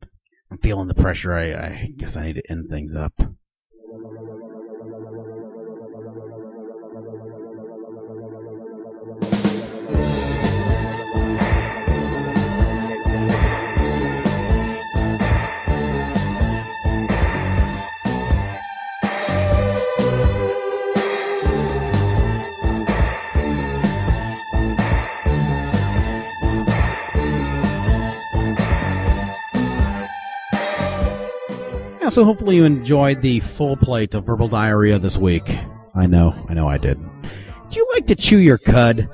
I'm 0.51 0.59
feeling 0.59 0.89
the 0.89 0.95
pressure. 0.95 1.35
I, 1.35 1.53
I 1.53 1.93
guess 1.97 2.17
I 2.17 2.27
need 2.27 2.35
to 2.35 2.51
end 2.51 2.69
things 2.69 2.95
up. 2.95 3.13
So 32.17 32.25
hopefully 32.25 32.57
you 32.57 32.65
enjoyed 32.65 33.21
the 33.21 33.41
full 33.41 33.77
plate 33.77 34.15
of 34.15 34.25
verbal 34.25 34.49
diarrhea 34.49 34.99
this 34.99 35.19
week. 35.19 35.55
I 35.95 36.07
know, 36.07 36.33
I 36.49 36.55
know 36.55 36.67
I 36.67 36.79
did. 36.79 36.99
Do 37.69 37.79
you 37.79 37.87
like 37.93 38.07
to 38.07 38.15
chew 38.15 38.39
your 38.39 38.57
cud? 38.57 39.07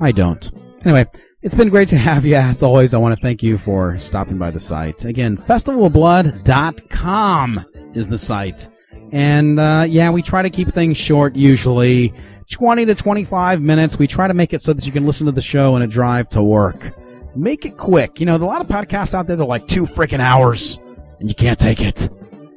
I 0.00 0.12
don't. 0.12 0.50
Anyway, 0.86 1.04
it's 1.42 1.54
been 1.54 1.68
great 1.68 1.88
to 1.88 1.98
have 1.98 2.24
you. 2.24 2.36
As 2.36 2.62
always, 2.62 2.94
I 2.94 2.98
want 2.98 3.18
to 3.18 3.22
thank 3.22 3.42
you 3.42 3.58
for 3.58 3.98
stopping 3.98 4.38
by 4.38 4.50
the 4.50 4.58
site. 4.58 5.04
Again, 5.04 5.36
festivalofblood.com 5.36 7.66
is 7.92 8.08
the 8.08 8.16
site. 8.16 8.70
And, 9.12 9.60
uh, 9.60 9.84
yeah, 9.86 10.08
we 10.08 10.22
try 10.22 10.40
to 10.40 10.48
keep 10.48 10.68
things 10.68 10.96
short 10.96 11.36
usually. 11.36 12.14
20 12.50 12.86
to 12.86 12.94
25 12.94 13.60
minutes. 13.60 13.98
We 13.98 14.06
try 14.06 14.26
to 14.26 14.32
make 14.32 14.54
it 14.54 14.62
so 14.62 14.72
that 14.72 14.86
you 14.86 14.92
can 14.92 15.04
listen 15.04 15.26
to 15.26 15.32
the 15.32 15.42
show 15.42 15.76
in 15.76 15.82
a 15.82 15.86
drive 15.86 16.30
to 16.30 16.42
work. 16.42 16.96
Make 17.36 17.66
it 17.66 17.76
quick. 17.76 18.20
You 18.20 18.24
know, 18.24 18.36
a 18.36 18.38
lot 18.38 18.62
of 18.62 18.68
podcasts 18.68 19.12
out 19.12 19.26
there, 19.26 19.36
they're 19.36 19.44
like 19.44 19.66
two 19.66 19.84
freaking 19.84 20.20
hours 20.20 20.80
and 21.20 21.28
you 21.28 21.34
can't 21.34 21.58
take 21.58 21.80
it. 21.80 22.08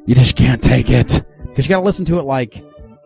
You 0.06 0.16
just 0.16 0.36
can't 0.36 0.62
take 0.62 0.90
it 0.90 1.24
because 1.42 1.66
you 1.66 1.70
got 1.70 1.80
to 1.80 1.86
listen 1.86 2.06
to 2.06 2.20
it 2.20 2.24
like 2.24 2.58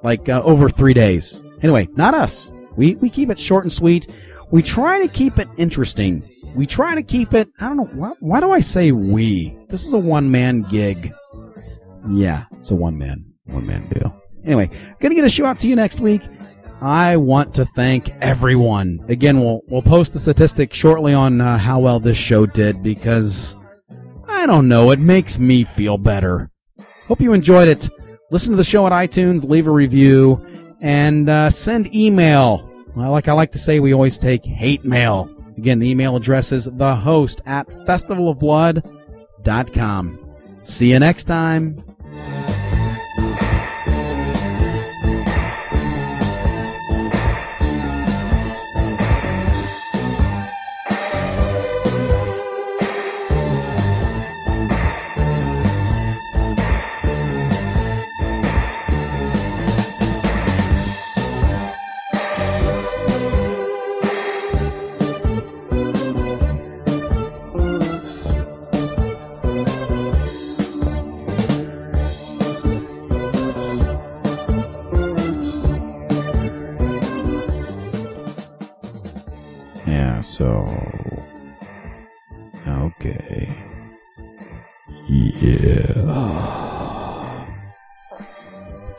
like 0.04 0.30
uh, 0.30 0.42
over 0.44 0.70
three 0.70 0.94
days. 0.94 1.44
Anyway, 1.62 1.88
not 1.94 2.14
us. 2.14 2.52
We 2.78 2.96
we 2.96 3.10
keep 3.10 3.30
it 3.30 3.40
short 3.40 3.66
and 3.66 3.74
sweet. 3.74 4.08
We 4.52 4.62
try 4.62 5.02
to 5.02 5.08
keep 5.08 5.40
it 5.40 5.48
interesting. 5.58 6.30
We 6.56 6.66
try 6.66 6.96
to 6.96 7.04
keep 7.04 7.34
it. 7.34 7.50
I 7.60 7.68
don't 7.68 7.78
know 7.78 7.86
why, 7.86 8.12
why 8.20 8.40
do 8.40 8.52
I 8.52 8.60
say 8.60 8.92
we. 8.92 9.58
This 9.70 9.86
is 9.86 9.94
a 9.94 10.00
one 10.00 10.32
man 10.32 10.62
gig. 10.62 11.14
Yeah, 12.08 12.46
it's 12.54 12.72
a 12.72 12.76
one 12.76 12.98
man 12.98 13.26
one 13.46 13.66
man 13.66 13.88
deal. 13.88 14.16
Anyway, 14.44 14.70
gonna 15.00 15.16
get 15.16 15.26
a 15.26 15.30
show 15.30 15.46
out 15.46 15.60
to 15.60 15.68
you 15.68 15.76
next 15.76 16.00
week. 16.00 16.22
I 16.82 17.18
want 17.18 17.56
to 17.56 17.66
thank 17.66 18.10
everyone. 18.22 19.00
Again, 19.08 19.40
we'll 19.40 19.62
we'll 19.68 19.82
post 19.82 20.14
the 20.14 20.20
statistic 20.20 20.74
shortly 20.74 21.14
on 21.14 21.42
uh, 21.42 21.58
how 21.58 21.80
well 21.80 22.00
this 22.00 22.18
show 22.18 22.46
did 22.46 22.84
because 22.84 23.56
I 24.46 24.48
don't 24.48 24.68
know. 24.68 24.92
It 24.92 25.00
makes 25.00 25.40
me 25.40 25.64
feel 25.64 25.98
better. 25.98 26.52
Hope 27.08 27.20
you 27.20 27.34
enjoyed 27.34 27.68
it. 27.68 27.90
Listen 28.30 28.52
to 28.52 28.58
the 28.58 28.64
show 28.64 28.86
at 28.86 28.92
iTunes, 28.92 29.44
leave 29.44 29.66
a 29.66 29.72
review, 29.72 30.40
and 30.82 31.28
uh, 31.28 31.50
send 31.50 31.96
email. 31.96 32.72
Well, 32.96 33.10
like 33.10 33.28
I 33.28 33.34
like 33.34 33.54
to 33.54 33.58
say, 33.58 33.80
we 33.80 33.92
always 33.92 34.20
take 34.20 34.46
hate 34.46 34.86
mail. 34.86 35.28
Again, 35.58 35.80
the 35.80 35.90
email 35.90 36.16
address 36.16 36.52
is 36.52 36.68
thehost 36.68 37.42
at 37.48 37.68
festivalofblood.com. 37.68 40.36
See 40.62 40.92
you 40.92 41.00
next 41.00 41.24
time. 41.24 41.80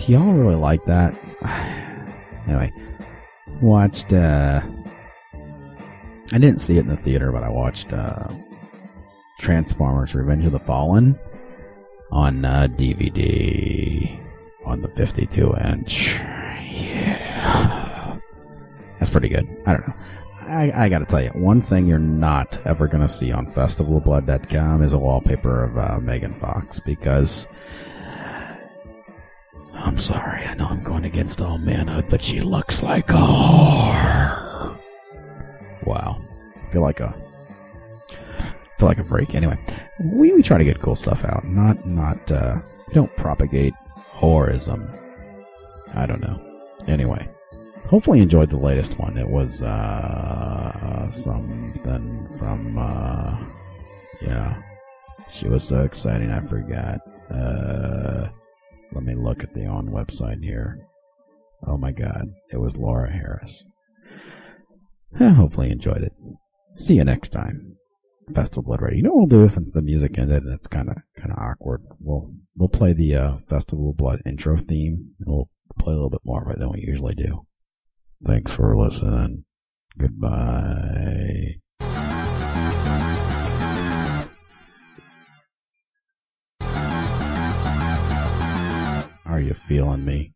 Y'all 0.09 0.33
really 0.33 0.55
like 0.55 0.85
that? 0.85 1.14
anyway, 2.47 2.73
watched, 3.61 4.12
uh. 4.12 4.62
I 6.33 6.38
didn't 6.38 6.61
see 6.61 6.77
it 6.77 6.81
in 6.81 6.88
the 6.88 6.97
theater, 6.97 7.33
but 7.33 7.42
I 7.42 7.49
watched, 7.49 7.92
uh. 7.92 8.29
Transformers 9.38 10.14
Revenge 10.14 10.47
of 10.47 10.53
the 10.53 10.59
Fallen 10.59 11.19
on 12.11 12.45
uh, 12.45 12.69
DVD 12.71 14.19
on 14.64 14.81
the 14.81 14.88
52 14.88 15.55
inch. 15.57 16.14
Yeah. 16.71 18.19
That's 18.99 19.11
pretty 19.11 19.29
good. 19.29 19.47
I 19.66 19.73
don't 19.73 19.88
know. 19.88 19.95
I, 20.49 20.85
I 20.85 20.88
gotta 20.88 21.05
tell 21.05 21.23
you, 21.23 21.31
one 21.31 21.61
thing 21.61 21.87
you're 21.87 21.99
not 21.99 22.64
ever 22.64 22.87
gonna 22.87 23.09
see 23.09 23.33
on 23.33 23.51
festivalblood.com 23.53 24.83
is 24.83 24.92
a 24.92 24.99
wallpaper 24.99 25.64
of 25.64 25.77
uh, 25.77 25.99
Megan 26.01 26.35
Fox 26.35 26.79
because 26.79 27.49
I'm 29.87 29.99
sorry, 29.99 30.44
I 30.44 30.55
know 30.55 30.66
I'm 30.66 30.83
going 30.83 31.05
against 31.05 31.40
all 31.40 31.59
manhood, 31.59 32.07
but 32.11 32.20
she 32.20 32.40
looks 32.40 32.83
like 32.83 33.09
a 33.11 33.14
whore. 33.14 34.79
Wow, 35.85 36.20
I 36.57 36.72
feel 36.72 36.83
like 36.83 37.01
a 37.01 37.14
feel 38.79 38.88
like 38.88 38.99
a 38.99 39.05
freak. 39.05 39.35
Anyway, 39.35 39.59
we, 40.01 40.33
we 40.33 40.42
try 40.42 40.59
to 40.59 40.64
get 40.64 40.81
cool 40.81 40.96
stuff 40.96 41.25
out, 41.25 41.46
not 41.46 41.87
not 41.87 42.31
uh, 42.31 42.59
we 42.88 42.94
don't 42.94 43.14
propagate 43.16 43.75
whoreism. 44.12 45.01
I 45.94 46.05
don't 46.05 46.20
know. 46.20 46.42
Anyway 46.87 47.29
hopefully 47.88 48.20
enjoyed 48.20 48.51
the 48.51 48.57
latest 48.57 48.99
one. 48.99 49.16
It 49.16 49.29
was 49.29 49.62
uh, 49.62 51.11
something 51.11 52.29
from 52.38 52.79
uh, 52.79 53.38
yeah. 54.20 54.62
She 55.31 55.49
was 55.49 55.64
so 55.64 55.83
exciting, 55.83 56.31
I 56.31 56.40
forgot. 56.40 57.01
Uh, 57.31 58.29
let 58.92 59.05
me 59.05 59.14
look 59.14 59.42
at 59.42 59.55
the 59.55 59.66
on 59.66 59.88
website 59.88 60.42
here. 60.42 60.87
Oh 61.66 61.77
my 61.77 61.92
god, 61.92 62.29
it 62.53 62.59
was 62.59 62.77
Laura 62.77 63.11
Harris. 63.11 63.64
Eh, 65.20 65.33
hopefully 65.33 65.68
you 65.68 65.72
enjoyed 65.72 66.03
it. 66.03 66.12
See 66.75 66.94
you 66.94 67.05
next 67.05 67.31
time. 67.31 67.77
Festival 68.35 68.64
Blood 68.64 68.83
Radio. 68.83 68.96
You 68.96 69.03
know 69.05 69.11
what 69.12 69.31
we'll 69.31 69.46
do 69.46 69.49
since 69.49 69.70
the 69.70 69.83
music 69.83 70.18
ended 70.18 70.42
and 70.42 70.53
it's 70.53 70.66
kind 70.66 70.88
of 70.88 70.96
kind 71.18 71.31
of 71.31 71.38
awkward. 71.38 71.83
We'll 72.01 72.33
we'll 72.57 72.68
play 72.68 72.92
the 72.92 73.14
uh, 73.14 73.37
Festival 73.49 73.94
Blood 73.96 74.20
intro 74.27 74.59
theme. 74.59 75.14
And 75.20 75.29
we'll 75.29 75.49
play 75.79 75.92
a 75.92 75.96
little 75.96 76.11
bit 76.11 76.22
more 76.25 76.42
of 76.42 76.51
it 76.51 76.59
than 76.59 76.70
we 76.72 76.81
usually 76.81 77.14
do. 77.14 77.46
Thanks 78.25 78.53
for 78.53 78.77
listening. 78.77 79.44
Goodbye. 79.99 81.61
You're 89.46 89.54
feeling 89.54 90.04
me. 90.04 90.32